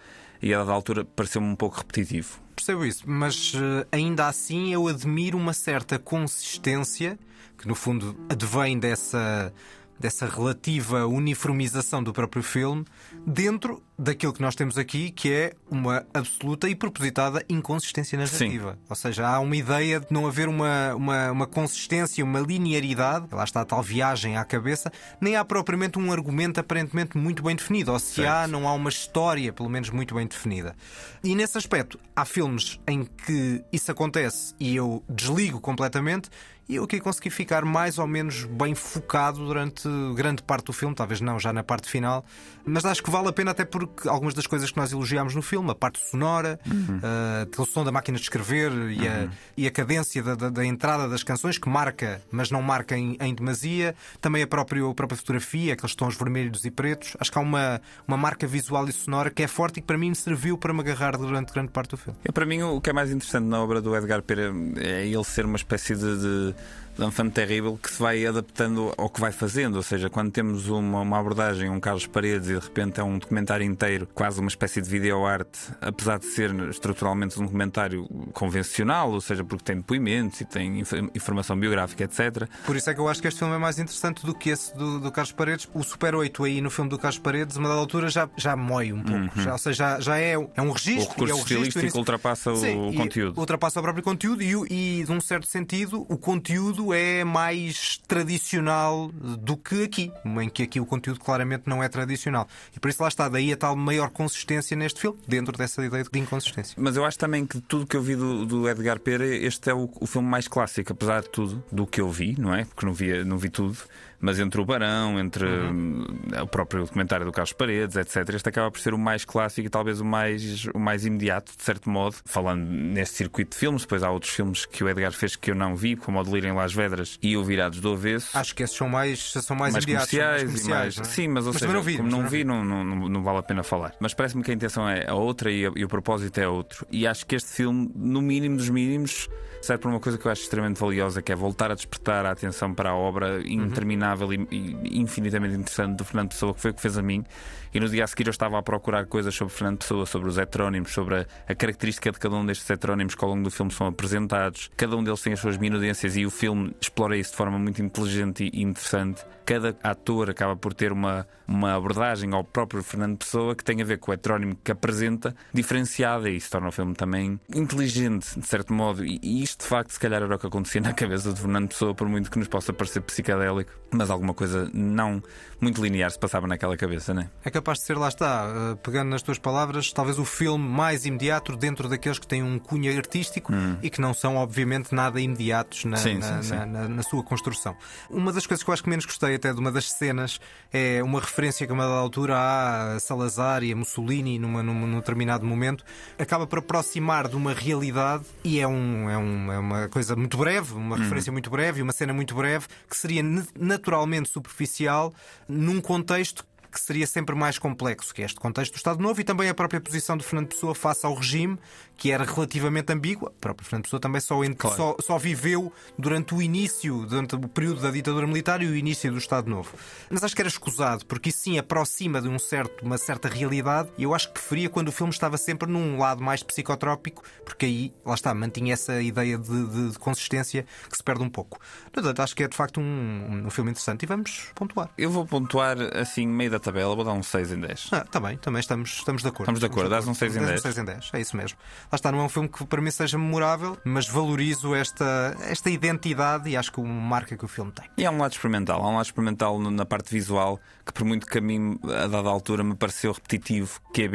[0.42, 2.38] e a dada altura pareceu-me um pouco repetitivo.
[2.54, 7.18] Percebo isso, mas eh, ainda assim eu admiro uma certa consistência
[7.56, 9.52] que no fundo advém dessa
[9.98, 12.86] dessa relativa uniformização do próprio filme
[13.26, 18.78] dentro daquilo que nós temos aqui, que é uma absoluta e propositada inconsistência narrativa.
[18.88, 23.44] Ou seja, há uma ideia de não haver uma, uma, uma consistência, uma linearidade, lá
[23.44, 27.92] está a tal viagem à cabeça, nem há propriamente um argumento aparentemente muito bem definido.
[27.92, 30.74] Ou se há, não há uma história, pelo menos, muito bem definida.
[31.22, 36.30] E nesse aspecto, há filmes em que isso acontece e eu desligo completamente.
[36.70, 40.94] E eu aqui consegui ficar mais ou menos bem focado durante grande parte do filme,
[40.94, 42.24] talvez não já na parte final,
[42.64, 45.42] mas acho que vale a pena até porque algumas das coisas que nós elogiámos no
[45.42, 49.70] filme, a parte sonora, uh, aquele som da máquina de escrever e, a, e a
[49.70, 53.94] cadência da, da- da entrada das canções, que marca, mas não marca em, em demasia,
[54.20, 57.16] também a própria, a própria fotografia, aqueles tons vermelhos e pretos.
[57.20, 59.98] Acho que há uma, uma marca visual e sonora que é forte e que para
[59.98, 62.18] mim serviu para me agarrar durante grande parte do filme.
[62.24, 65.24] Eu, para mim, o que é mais interessante na obra do Edgar Pera é ele
[65.24, 66.54] ser uma espécie de, de,
[67.00, 69.76] de enfant terrível que se vai adaptando ao que vai fazendo.
[69.76, 73.18] Ou seja, quando temos uma, uma abordagem, um Carlos Paredes e de repente é um
[73.18, 79.20] documentário inteiro, quase uma espécie de videoarte, apesar de ser estruturalmente um documentário convencional, ou
[79.20, 82.48] seja, porque tem depoimentos e tem inf- informação biográfica, etc.
[82.66, 84.74] Por isso é que eu acho que este filme é mais interessante do que esse
[84.76, 85.68] do, do Carlos Paredes.
[85.74, 88.56] O Super 8 aí no filme do Carlos Paredes, a uma dada altura, já, já
[88.56, 89.40] mói um pouco.
[89.40, 91.06] Já, ou seja, já, já é, é um registro.
[91.06, 93.38] O recurso é o estilístico ultrapassa o Sim, e conteúdo.
[93.40, 97.98] Ultrapassa o próprio conteúdo e, o- e, de um certo sentido, o conteúdo é mais
[98.06, 102.46] tradicional do que aqui, em que aqui o conteúdo claramente não é tradicional.
[102.74, 106.04] E por isso lá está, daí a tal maior consistência neste filme, dentro dessa ideia
[106.04, 106.74] de inconsistência.
[106.78, 109.74] Mas eu acho também que tudo que eu vi do, do Edgar Pera, este é
[109.74, 112.64] o, o filme mais clássico, apesar de tudo, do que eu vi, não é?
[112.64, 113.76] Porque não vi, não vi tudo.
[114.20, 116.04] Mas entre o Barão, entre uhum.
[116.42, 119.70] o próprio documentário do Carlos Paredes, etc., este acaba por ser o mais clássico e
[119.70, 122.16] talvez o mais, o mais imediato, de certo modo.
[122.24, 125.54] Falando neste circuito de filmes, depois há outros filmes que o Edgar fez que eu
[125.54, 128.36] não vi, como O Delírio em Las Vedras e O Virados do Avesso.
[128.36, 131.08] Acho que esses são mais, são mais, mais imediatos, comerciais, mais comerciais e mais.
[131.08, 131.12] É?
[131.12, 133.38] Sim, mas, ou mas seja, não vi, como não, não vi, não, não, não, vale
[133.38, 133.94] a pena falar.
[134.00, 136.86] Mas parece-me que a intenção é a outra e, a, e o propósito é outro.
[136.90, 139.28] E acho que este filme, no mínimo dos mínimos,
[139.60, 142.30] serve para uma coisa que eu acho extremamente valiosa, que é voltar a despertar a
[142.30, 144.46] atenção para a obra interminável uhum.
[144.50, 147.24] e, e, infinitamente interessante do Fernando Pessoa, que foi o que fez a mim.
[147.72, 150.38] E no dia a seguir eu estava a procurar coisas sobre Fernando Pessoa, sobre os
[150.38, 153.70] heterónimos, sobre a, a característica de cada um destes heterónimos que ao longo do filme
[153.70, 154.70] são apresentados.
[154.76, 157.80] Cada um deles tem as suas minudências e o filme explora isso de forma muito
[157.80, 159.24] inteligente e interessante.
[159.46, 163.84] Cada ator acaba por ter uma, uma abordagem ao próprio Fernando Pessoa que tem a
[163.84, 168.46] ver com o heterónimo que apresenta, diferenciada, e isso torna o filme também inteligente, de
[168.46, 169.04] certo modo.
[169.04, 171.68] E, e isto, de facto, se calhar era o que acontecia na cabeça de Fernando
[171.68, 175.22] Pessoa, por muito que nos possa parecer psicadélico, mas alguma coisa não
[175.60, 177.30] muito linear se passava naquela cabeça, não é?
[177.44, 181.04] É capaz de ser, lá está, eh, pegando nas tuas palavras, talvez o filme mais
[181.04, 183.76] imediato dentro daqueles que têm um cunho artístico hum.
[183.82, 186.54] e que não são, obviamente, nada imediatos na, sim, na, sim, sim.
[186.54, 187.76] Na, na, sua construção.
[188.08, 190.40] Uma das coisas que eu acho que menos gostei até de uma das cenas
[190.72, 194.62] é uma referência que a uma dada altura há a Salazar e a Mussolini numa,
[194.62, 195.84] num, num determinado momento
[196.18, 200.36] acaba por aproximar de uma realidade e é, um, é, um, é uma coisa muito
[200.36, 200.98] breve, uma hum.
[200.98, 203.22] referência muito breve e uma cena muito breve que seria
[203.58, 205.12] naturalmente superficial
[205.50, 209.24] num contexto que seria sempre mais complexo, que é este contexto do Estado Novo e
[209.24, 211.58] também a própria posição de Fernando Pessoa face ao regime,
[211.96, 213.30] que era relativamente ambígua.
[213.30, 214.76] O próprio Fernando Pessoa também só, claro.
[214.76, 219.10] só, só, viveu durante o início, durante o período da ditadura militar e o início
[219.10, 219.74] do Estado Novo.
[220.08, 223.90] Mas acho que era escusado, porque isso sim aproxima de um certo, uma certa realidade
[223.98, 227.66] e eu acho que preferia quando o filme estava sempre num lado mais psicotrópico, porque
[227.66, 231.58] aí, lá está, mantinha essa ideia de, de, de consistência que se perde um pouco.
[231.92, 234.90] Portanto, acho que é de facto um, um filme interessante e vamos pontuar.
[234.96, 237.88] Eu vou pontuar assim, meio da tabela, vou dar um 6 em 10.
[237.92, 239.42] Ah, também, também estamos, estamos de acordo.
[239.42, 240.60] Estamos de acordo, dás um 6 em 10.
[240.60, 241.58] Um 6 em 10, é isso mesmo.
[241.90, 245.70] Lá está, não é um filme que para mim seja memorável, mas valorizo esta, esta
[245.70, 247.86] identidade e acho que uma marca que o filme tem.
[247.96, 251.26] E há um lado experimental, há um lado experimental na parte visual que, por muito
[251.26, 254.10] que a mim, a dada altura, me pareceu repetitivo, que é.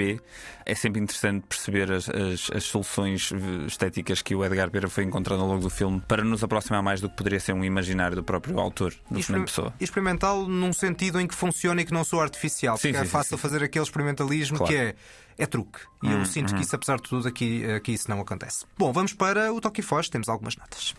[0.65, 3.31] É sempre interessante perceber as, as, as soluções
[3.67, 6.99] estéticas que o Edgar Pera foi encontrando ao longo do filme para nos aproximar mais
[6.99, 9.73] do que poderia ser um imaginário do próprio autor, do Fernando Pessoa.
[9.79, 13.09] Experimental num sentido em que funciona e que não sou artificial, sim, porque sim, é
[13.09, 14.71] fácil sim, fazer aquele experimentalismo claro.
[14.71, 14.95] que é
[15.37, 15.79] é truque.
[16.01, 18.65] E Hum, eu sinto que isso, apesar de tudo, aqui, aqui isso não acontece.
[18.77, 20.93] Bom, vamos para o Toque e Foge, temos algumas notas.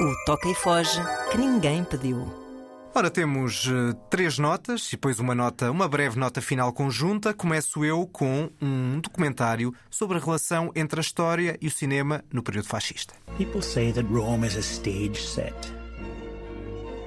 [0.00, 2.48] O Toca e Foge que ninguém pediu.
[2.94, 7.32] Ora, temos uh, três notas e depois uma nota, uma breve nota final conjunta.
[7.34, 12.42] Começo eu com um documentário sobre a relação entre a história e o cinema no
[12.42, 13.14] período fascista.
[13.36, 15.54] People say that Rome is a stage set.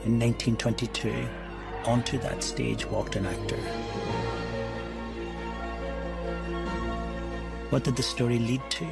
[0.05, 1.40] In 1922,
[1.85, 3.57] onto that stage walked an actor.
[7.69, 8.85] What did the story lead to?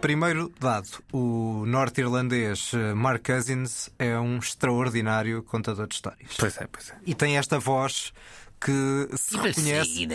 [0.00, 6.36] Primeiro dado, o norte-irlandês eh, Mark Cousins é um extraordinário contador de histórias.
[6.38, 6.94] Pois é, pois é.
[7.04, 8.12] E tem esta voz
[8.60, 10.06] que se reconhece.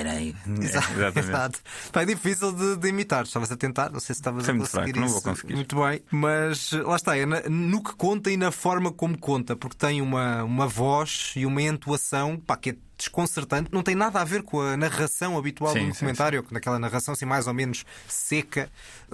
[0.62, 1.60] Exato, exato.
[1.94, 3.24] É difícil de, de, imitar.
[3.24, 5.00] Estavas a tentar, não sei se estavas Foi a conseguir fraco, isso.
[5.00, 5.56] não vou conseguir.
[5.56, 9.78] Muito bem, mas lá está, é no que conta e na forma como conta, porque
[9.78, 14.24] tem uma, uma voz e uma entoação pá, que é desconcertante, não tem nada a
[14.24, 17.86] ver com a narração habitual Sim, do documentário, sim, naquela narração assim mais ou menos
[18.08, 18.70] seca,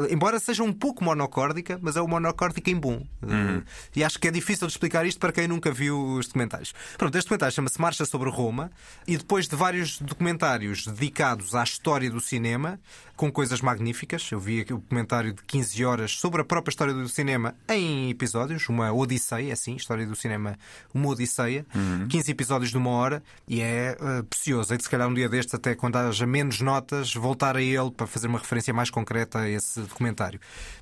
[0.10, 3.06] embora seja um pouco monocórdica, mas é uma monocórdica em bom.
[3.22, 3.64] Uhum.
[3.96, 6.74] E acho que é difícil de explicar isto para quem nunca viu os documentários.
[6.98, 8.72] Pronto, este documentário chama-se Marcha sobre Roma
[9.08, 12.80] e depois de vários documentários dedicados à história do cinema,
[13.20, 16.94] com coisas magníficas, eu vi aqui o documentário de 15 horas sobre a própria história
[16.94, 20.58] do cinema em episódios, uma odisseia, assim, história do cinema,
[20.94, 22.08] uma odisseia, Uhum.
[22.08, 24.74] 15 episódios de uma hora e é uh, precioso.
[24.74, 27.92] É de se calhar um dia destes, até quando haja menos notas, voltar a ele
[27.92, 30.40] para fazer uma referência mais concreta a esse documentário.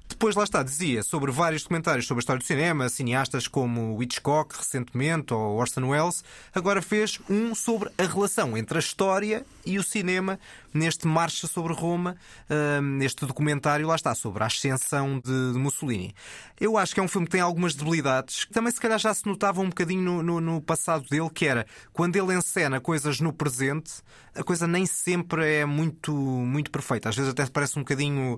[0.10, 4.58] Depois, lá está, dizia sobre vários documentários sobre a história do cinema, cineastas como Hitchcock,
[4.58, 6.24] recentemente, ou Orson Welles.
[6.56, 10.40] Agora fez um sobre a relação entre a história e o cinema
[10.74, 12.16] neste Marcha sobre Roma,
[12.50, 16.14] uh, neste documentário, lá está, sobre a ascensão de, de, Mussolini.
[16.60, 19.14] Eu acho que é um filme que tem algumas debilidades, que também se calhar já
[19.14, 23.20] se notava um bocadinho no, no, no passado dele, que era quando ele encena coisas
[23.20, 23.94] no presente,
[24.36, 27.10] a coisa nem sempre é muito, muito perfeita.
[27.10, 28.36] Às vezes até parece um bocadinho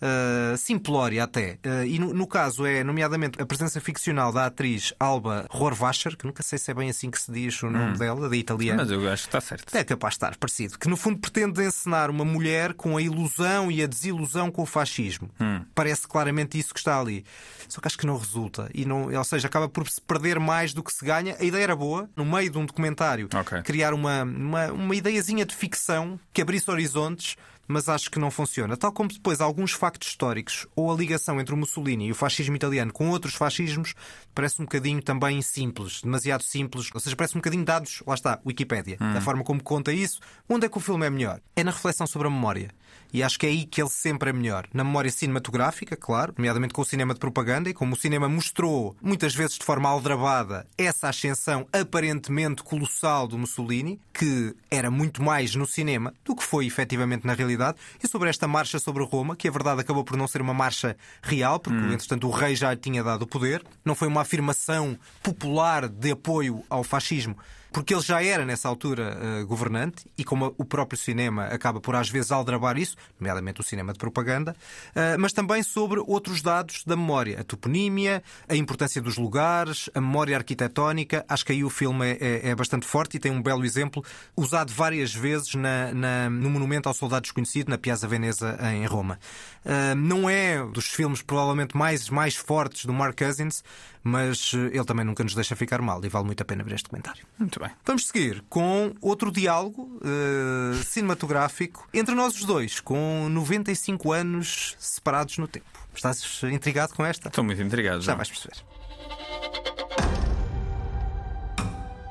[0.00, 1.58] uh, simplória até.
[1.64, 6.24] Uh, e no, no, caso é, nomeadamente, a presença ficcional da atriz Alba Rohrwacher, que
[6.26, 7.96] nunca sei se é bem assim que se diz o nome Hum.
[7.98, 8.82] dela, da italiana.
[8.82, 9.74] Mas eu acho que está certo.
[9.76, 10.78] É capaz de estar parecido.
[10.78, 14.66] Que no fundo pretende encenar uma mulher com a ilusão e a desilusão com o
[14.66, 15.28] fascismo.
[15.40, 15.64] Hum.
[15.74, 17.24] Parece claramente isso que está ali.
[17.68, 18.70] Só que acho que não resulta.
[18.74, 21.36] E não, ou seja, acaba por se perder mais do que se ganha.
[21.40, 23.62] A ideia era boa, no meio de um documentário, Ok.
[23.62, 27.36] criar uma, uma, uma ideiazinha de ficção que abrisse horizontes.
[27.72, 28.76] Mas acho que não funciona.
[28.76, 32.54] Tal como depois alguns factos históricos ou a ligação entre o Mussolini e o fascismo
[32.54, 33.94] italiano com outros fascismos
[34.34, 36.90] parece um bocadinho também simples, demasiado simples.
[36.92, 39.14] Ou seja, parece um bocadinho dados, lá está, Wikipédia, Hum.
[39.14, 40.20] da forma como conta isso.
[40.46, 41.40] Onde é que o filme é melhor?
[41.56, 42.70] É na reflexão sobre a memória.
[43.12, 44.66] E acho que é aí que ele sempre é melhor.
[44.72, 48.96] Na memória cinematográfica, claro, nomeadamente com o cinema de propaganda, e como o cinema mostrou,
[49.02, 55.54] muitas vezes de forma aldrabada, essa ascensão aparentemente colossal do Mussolini, que era muito mais
[55.54, 59.48] no cinema do que foi efetivamente na realidade, e sobre esta marcha sobre Roma, que
[59.48, 62.80] a verdade acabou por não ser uma marcha real, porque entretanto o rei já lhe
[62.80, 67.36] tinha dado o poder, não foi uma afirmação popular de apoio ao fascismo
[67.72, 71.94] porque ele já era nessa altura eh, governante e como o próprio cinema acaba por
[71.96, 74.54] às vezes aldrabar isso, nomeadamente o cinema de propaganda,
[74.94, 80.00] eh, mas também sobre outros dados da memória, a toponímia, a importância dos lugares, a
[80.00, 81.24] memória arquitetónica.
[81.28, 84.04] Acho que aí o filme é, é- é bastante forte e tem um belo exemplo
[84.36, 89.18] usado várias vezes na- na- no Monumento ao Soldado Desconhecido, na Piazza Veneza, em Roma.
[89.64, 93.62] Eh, não é dos filmes provavelmente mais, mais fortes do Mark Cousins,
[94.04, 96.88] mas ele também nunca nos deixa ficar mal e vale muito a pena ver este
[96.88, 97.24] comentário.
[97.38, 97.70] Muito bem.
[97.84, 105.38] Vamos seguir com outro diálogo eh, cinematográfico entre nós os dois, com 95 anos separados
[105.38, 105.66] no tempo.
[105.94, 107.28] Estás intrigado com esta?
[107.28, 108.00] Estou muito intrigado.
[108.00, 108.16] Já já.
[108.16, 108.56] vais perceber.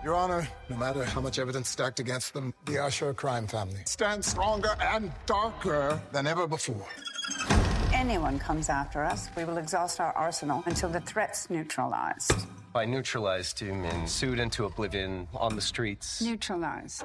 [0.04, 4.28] Your Honor, no matter how much evidence stacked against them, the Usher crime family stands
[4.28, 6.88] stronger and darker than ever before.
[8.02, 12.48] anyone comes after us, we will exhaust our arsenal until the threat's neutralized.
[12.74, 16.22] By neutralized, do you mean sued into oblivion on the streets?
[16.22, 17.04] Neutralized.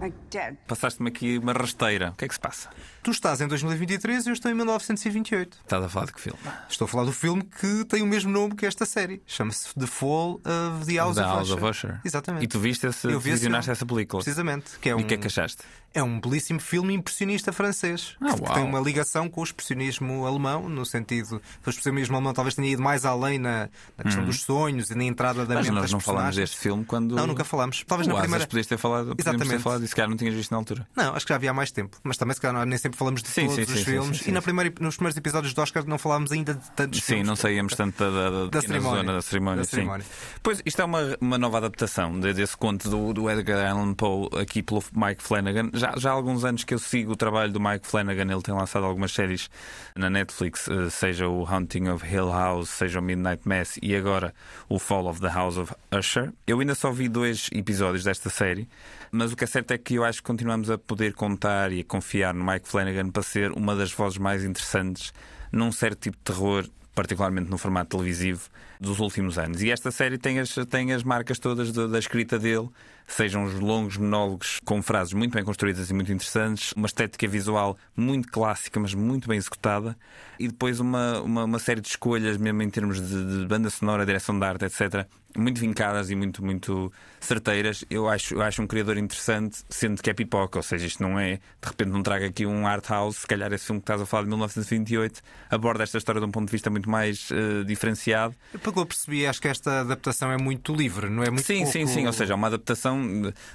[0.00, 0.56] Like dead.
[0.68, 2.10] Passaste-me aqui uma rasteira.
[2.10, 2.70] O que é que se passa?
[3.02, 5.58] Tu estás em 2023 e eu estou em 1928.
[5.64, 6.38] Estás a falar de que filme?
[6.68, 9.20] Estou a falar do filme que tem o mesmo nome que esta série.
[9.26, 11.56] Chama-se The Fall of the House, The of, House Usher.
[11.56, 12.00] of Usher.
[12.04, 12.44] Exatamente.
[12.44, 13.72] E tu viste esse, Eu vi esse visionaste filme.
[13.76, 14.22] essa película?
[14.22, 14.78] Precisamente.
[14.80, 15.64] Que é E um, o que é que achaste?
[15.94, 18.14] É um belíssimo filme impressionista francês.
[18.20, 18.54] Ah, que uau.
[18.54, 22.68] tem uma ligação com o expressionismo alemão, no sentido que o expressionismo alemão talvez tenha
[22.68, 24.28] ido mais além na, na questão Uhum.
[24.28, 26.36] dos sonhos e na entrada da Mas mente nós não personagens.
[26.36, 27.14] deste filme quando.
[27.16, 27.82] Não, nunca falamos.
[27.86, 28.46] Talvez o na Asas primeira.
[28.46, 29.62] podias ter falado, podíamos ter Exatamente.
[29.62, 30.86] falado e se calhar não tinhas visto na altura.
[30.94, 31.96] Não, acho que já havia há mais tempo.
[32.04, 34.18] Mas também, se calhar, nem sempre falamos de Sim, todos sim, os sim, sim, filmes.
[34.18, 34.44] sim, sim, e na sim.
[34.44, 37.26] primeira, nos primeiros episódios do Oscar não falámos ainda de tantos Sim, filmes.
[37.26, 39.00] não saíamos tanto da, da, da, cerimónia.
[39.00, 39.58] zona da cerimónia.
[39.58, 39.70] Da sim.
[39.76, 40.06] cerimónia.
[40.42, 44.28] Pois isto é uma, uma nova adaptação de- desse conto do, do Edgar Allan Poe
[44.40, 45.70] aqui pelo Mike Flanagan.
[45.78, 48.52] Já, já há alguns anos que eu sigo o trabalho do Mike Flanagan, ele tem
[48.52, 49.48] lançado algumas séries
[49.94, 54.34] na Netflix, eh, seja o Haunting of Hill House, seja o Midnight Mass e agora
[54.68, 56.32] o Fall of the House of Usher.
[56.46, 58.68] Eu ainda só vi dois episódios desta série,
[59.12, 61.80] mas o que é certo é que eu acho que continuamos a poder contar e
[61.80, 65.12] a confiar no Mike Flanagan para ser uma das vozes mais interessantes
[65.52, 66.68] num certo tipo de terror
[66.98, 68.48] particularmente no formato televisivo,
[68.80, 69.62] dos últimos anos.
[69.62, 72.68] E esta série tem as, tem as marcas todas da, da escrita dele,
[73.06, 77.78] sejam os longos monólogos com frases muito bem construídas e muito interessantes, uma estética visual
[77.96, 79.96] muito clássica, mas muito bem executada,
[80.40, 84.04] e depois uma, uma, uma série de escolhas, mesmo em termos de, de banda sonora,
[84.04, 87.84] direção de arte, etc., muito vincadas e muito, muito certeiras.
[87.90, 91.18] Eu acho, eu acho um criador interessante, sendo que é pipoca, ou seja, isto não
[91.18, 94.00] é, de repente, não traga aqui um art house, se calhar esse filme que estás
[94.00, 97.64] a falar de 1928 aborda esta história de um ponto de vista muito mais eh,
[97.64, 98.34] diferenciado.
[98.62, 101.58] Pelo que eu percebi, acho que esta adaptação é muito livre, não é muito Sim,
[101.58, 101.72] pouco...
[101.72, 102.06] sim, sim.
[102.06, 103.00] Ou seja, é uma adaptação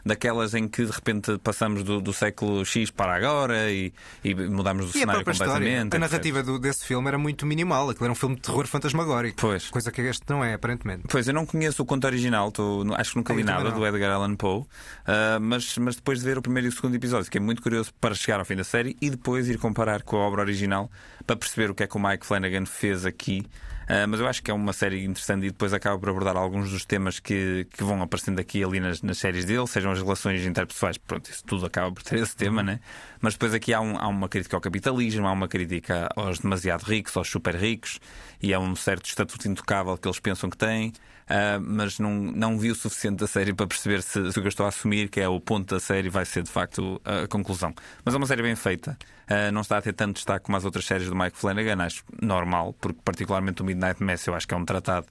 [0.06, 3.94] daquelas em que de repente passamos do, do século X para agora e,
[4.24, 5.96] e mudamos do E a cenário história, completamente.
[5.96, 7.90] a narrativa do- desse filme era muito minimal.
[7.90, 9.38] Aquilo era um filme de terror fantasmagórico.
[9.40, 9.70] Pois.
[9.70, 11.04] Coisa que este não é, aparentemente.
[11.10, 13.80] Pois, eu não conheço o conto original, tô- acho que nunca li também nada não.
[13.80, 14.64] do Edgar Allan Poe,
[15.06, 17.94] ah, mas, mas depois de ver o primeiro e o segundo episódio, fiquei muito curioso
[18.00, 20.90] para chegar ao fim da série e depois ir comparar com a obra original
[21.26, 23.46] para perceber o que é que o Mike Flanagan fez aqui.
[23.86, 26.72] Ah, mas eu acho que é uma série interessante e depois acaba por abordar alguns
[26.72, 30.02] dos temas que, que vão aparecendo aqui e ali nas, nas séries dele, sejam as
[30.02, 32.80] relações interpessoais, pronto, isso tudo acaba por ter esse tema, né?
[33.20, 36.84] Mas depois aqui há, um- há uma crítica ao capitalismo, há uma crítica aos demasiado
[36.84, 38.00] ricos, aos super ricos,
[38.42, 40.94] e há um certo estatuto intocável que eles pensam que têm.
[41.24, 44.48] Uh, mas não, não vi o suficiente da série para perceber se, se o que
[44.48, 47.28] eu estou a assumir, que é o ponto da série, vai ser de facto a
[47.28, 47.74] conclusão.
[48.04, 50.66] Mas é uma série bem feita, Uh, não está a ter tanto destaque como as
[50.66, 54.54] outras séries do Mike Flanagan, acho normal, porque particularmente o Midnight Mass eu acho que
[54.54, 55.08] é um tratado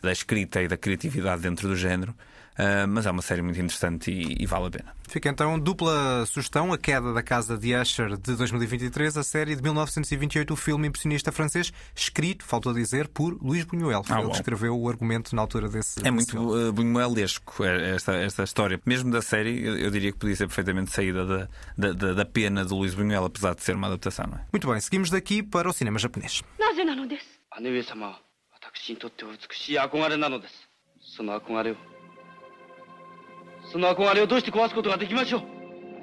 [0.00, 2.14] da escrita e da criatividade dentro do género.
[2.55, 4.93] Uh, mas é uma série muito interessante e, e, vale a pena.
[5.07, 9.63] Fica então dupla sugestão: A Queda da Casa de Usher de 2023, a série de
[9.63, 14.03] 1928, o filme impressionista francês, escrito, faltou dizer, por Luís Buñuel.
[14.03, 14.31] Foi Ah, ele bom.
[14.33, 16.01] que escreveu o argumento na altura desse.
[16.01, 16.69] É desse muito filme.
[16.69, 18.79] uh, buñuelesco eh, esta, esta história.
[18.85, 22.25] Mesmo da série, eu, eu diria que podia ser perfeitamente saída da, da, da, da
[22.25, 24.45] pena de Luís Buñuel, apesar de ser uma adaptação, não é?
[24.51, 26.43] Muito bem, seguimos daqui para o cinema japonês.
[26.59, 27.25] なぜなのです
[27.61, 28.21] 姉上様は
[28.53, 30.53] 私にとってお美しい憧れなのです
[31.15, 31.75] その憧れを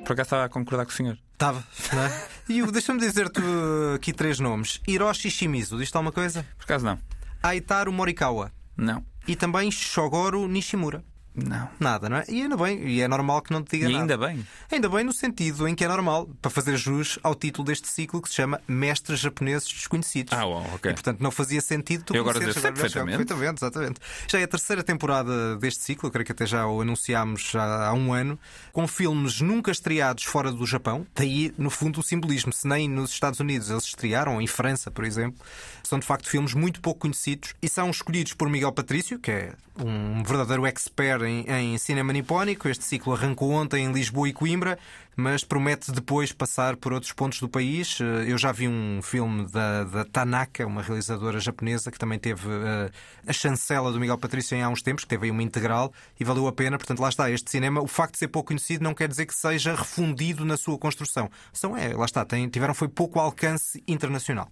[0.04, 1.18] por acaso estava a concordar com o senhor.
[1.34, 2.28] Estava, não é?
[2.50, 6.46] E Hugo, deixa-me dizer-te uh, aqui três nomes: Hiroshi Shimizu, diz-te alguma coisa?
[6.58, 7.00] Por acaso não.
[7.42, 8.52] Aitaru Morikawa.
[8.76, 9.04] Não.
[9.28, 11.04] E também Shogoro Nishimura.
[11.36, 11.68] Não.
[11.80, 12.26] Nada, não é?
[12.30, 14.02] E ainda bem, e é normal que não te diga E nada.
[14.04, 14.48] ainda bem.
[14.72, 18.22] Ainda bem no sentido em que é normal, para fazer jus ao título deste ciclo
[18.22, 20.32] que se chama Mestres Japoneses Desconhecidos.
[20.32, 20.92] Ah, uau, ok.
[20.92, 23.18] E portanto não fazia sentido tu Eu agora sei perfeitamente.
[23.18, 24.00] perfeitamente, exatamente.
[24.28, 27.88] Já é a terceira temporada deste ciclo, eu creio que até já o anunciámos já
[27.88, 28.38] há um ano,
[28.72, 31.06] com filmes nunca estreados fora do Japão.
[31.16, 32.54] Daí, no fundo, o simbolismo.
[32.54, 35.40] Se nem nos Estados Unidos eles estrearam, em França, por exemplo,
[35.82, 39.54] são de facto filmes muito pouco conhecidos e são escolhidos por Miguel Patrício, que é
[39.80, 42.68] um verdadeiro expert em, em cinema nipónico.
[42.68, 44.78] Este ciclo arrancou ontem em Lisboa e Coimbra,
[45.16, 48.00] mas promete depois passar por outros pontos do país.
[48.02, 52.48] Eh, Eu já vi um filme da, da Tanaka, uma realizadora japonesa, que também teve
[52.50, 52.92] eh,
[53.28, 56.24] a chancela do Miguel Patrício em há uns tempos, que teve aí uma integral e
[56.24, 56.78] valeu a pena.
[56.78, 57.30] Portanto, lá está.
[57.30, 60.58] Este cinema, o facto de ser pouco conhecido não quer dizer que seja refundido na
[60.58, 61.30] sua construção.
[61.52, 64.50] São, é, lá está, tem, tiveram foi pouco alcance internacional.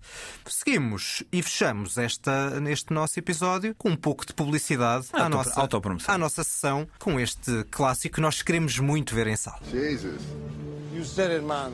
[0.48, 5.68] Seguimos e fechamos esta, neste nosso episódio com um pouco de publicidade à nossa,
[6.08, 9.60] à nossa sessão com este clássico que nós queremos muito ver em sala.
[9.70, 10.22] Jesus.
[10.94, 11.74] You said it, man.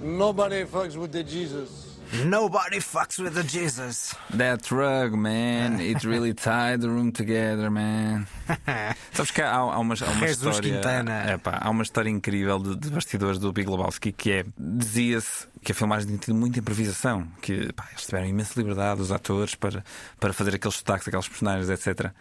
[0.00, 1.86] Nobody fucks with the Jesus.
[2.24, 4.14] Nobody fucks with the Jesus.
[4.30, 8.26] That drug, man, it really tied the room together, man.
[9.12, 10.72] Sabes que há, há uma, há uma Jesus história.
[10.72, 11.32] Quintana.
[11.32, 14.44] Epá, há uma história incrível de, de bastidores do Big Lebowski que é.
[14.56, 19.10] Dizia-se que a filmagem tinha tido muita improvisação, que pá, eles tiveram imensa liberdade, os
[19.10, 19.84] atores, para,
[20.20, 22.12] para fazer aqueles sotaques, aqueles personagens, etc.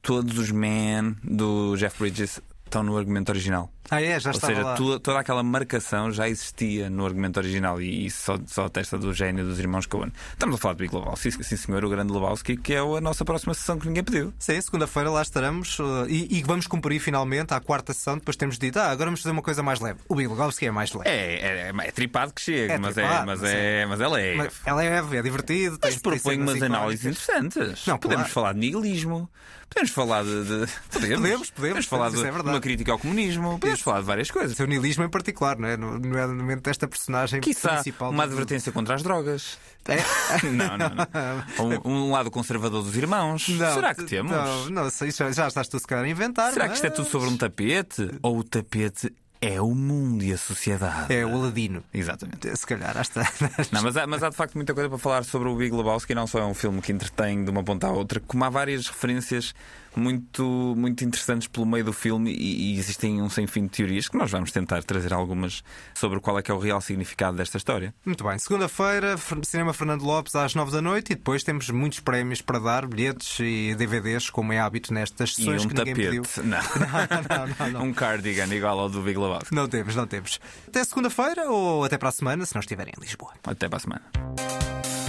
[0.00, 3.70] Todos os men do Jeff Bridges estão no argumento original.
[3.90, 4.18] Ah, é?
[4.18, 4.74] Já Ou estava seja, lá.
[4.74, 9.12] tu- toda aquela marcação já existia no argumento original e isso só, só testa do
[9.12, 10.10] gênio dos irmãos Coen.
[10.32, 13.24] Estamos a falar do Big Lebowski, sim senhor, o grande Lebowski, que é a nossa
[13.24, 14.32] próxima sessão que ninguém pediu.
[14.38, 18.16] Sim, segunda-feira lá estaremos uh, e, e vamos cumprir finalmente à quarta sessão.
[18.16, 20.00] Depois temos dito, ah, agora vamos fazer uma coisa mais leve.
[20.08, 21.08] O Big Lebowski é mais leve.
[21.08, 24.08] É, é, é tripado que chega, É mas, tripado, é, mas, mas é, mas é
[24.08, 24.36] leve.
[24.38, 25.78] Mas é leve, é divertido.
[25.82, 27.84] Mas propõe umas análises interessantes.
[27.86, 28.32] Não, podemos claro.
[28.34, 29.28] falar de nihilismo,
[29.68, 30.44] podemos falar de.
[30.44, 34.06] de- Podemos, Podemos, podemos, falar isso de, é uma crítica ao comunismo, podemos falar de
[34.06, 34.56] várias coisas.
[34.56, 35.76] Seu nihilismo em particular, não é?
[35.76, 38.10] No- Nomeadamente desta personagem Quiçá principal.
[38.10, 39.58] uma advertência contra as drogas.
[39.86, 39.96] É?
[40.48, 41.84] Não, não, não.
[41.84, 43.48] Um, um lado conservador dos irmãos.
[43.50, 44.32] Não, Será que temos?
[44.32, 46.52] Não, não sei, já, já estás tu se calhar a inventar.
[46.54, 48.10] Será que isto é mas- tudo sobre um tapete?
[48.22, 49.12] Ou o tapete
[49.42, 51.12] é o mundo e a sociedade?
[51.14, 51.84] É o Aladino.
[51.92, 52.56] Exatamente.
[52.56, 53.30] Se calhar, está.
[53.72, 56.14] Não, mas, há, mas há de facto muita coisa para falar sobre o Big Lebowski.
[56.14, 58.86] Não só é um filme que entretém de uma ponta à outra, como há várias
[58.88, 59.54] referências
[59.98, 64.08] muito, muito interessantes pelo meio do filme e, e existem um sem fim de teorias
[64.08, 65.62] que nós vamos tentar trazer algumas
[65.94, 67.94] sobre qual é que é o real significado desta história.
[68.04, 72.40] Muito bem, segunda-feira, Cinema Fernando Lopes às nove da noite e depois temos muitos prémios
[72.40, 76.22] para dar, bilhetes e DVDs, como é hábito nestas E sessões um que ninguém pediu.
[76.22, 76.46] tapete.
[76.46, 76.58] Não.
[77.68, 77.84] não, não, não.
[77.84, 79.54] Um cardigan igual ao do Big Lebowski.
[79.54, 80.40] Não temos, não temos.
[80.66, 83.32] Até segunda-feira ou até para a semana, se não estiverem em Lisboa.
[83.44, 85.03] Até para a semana.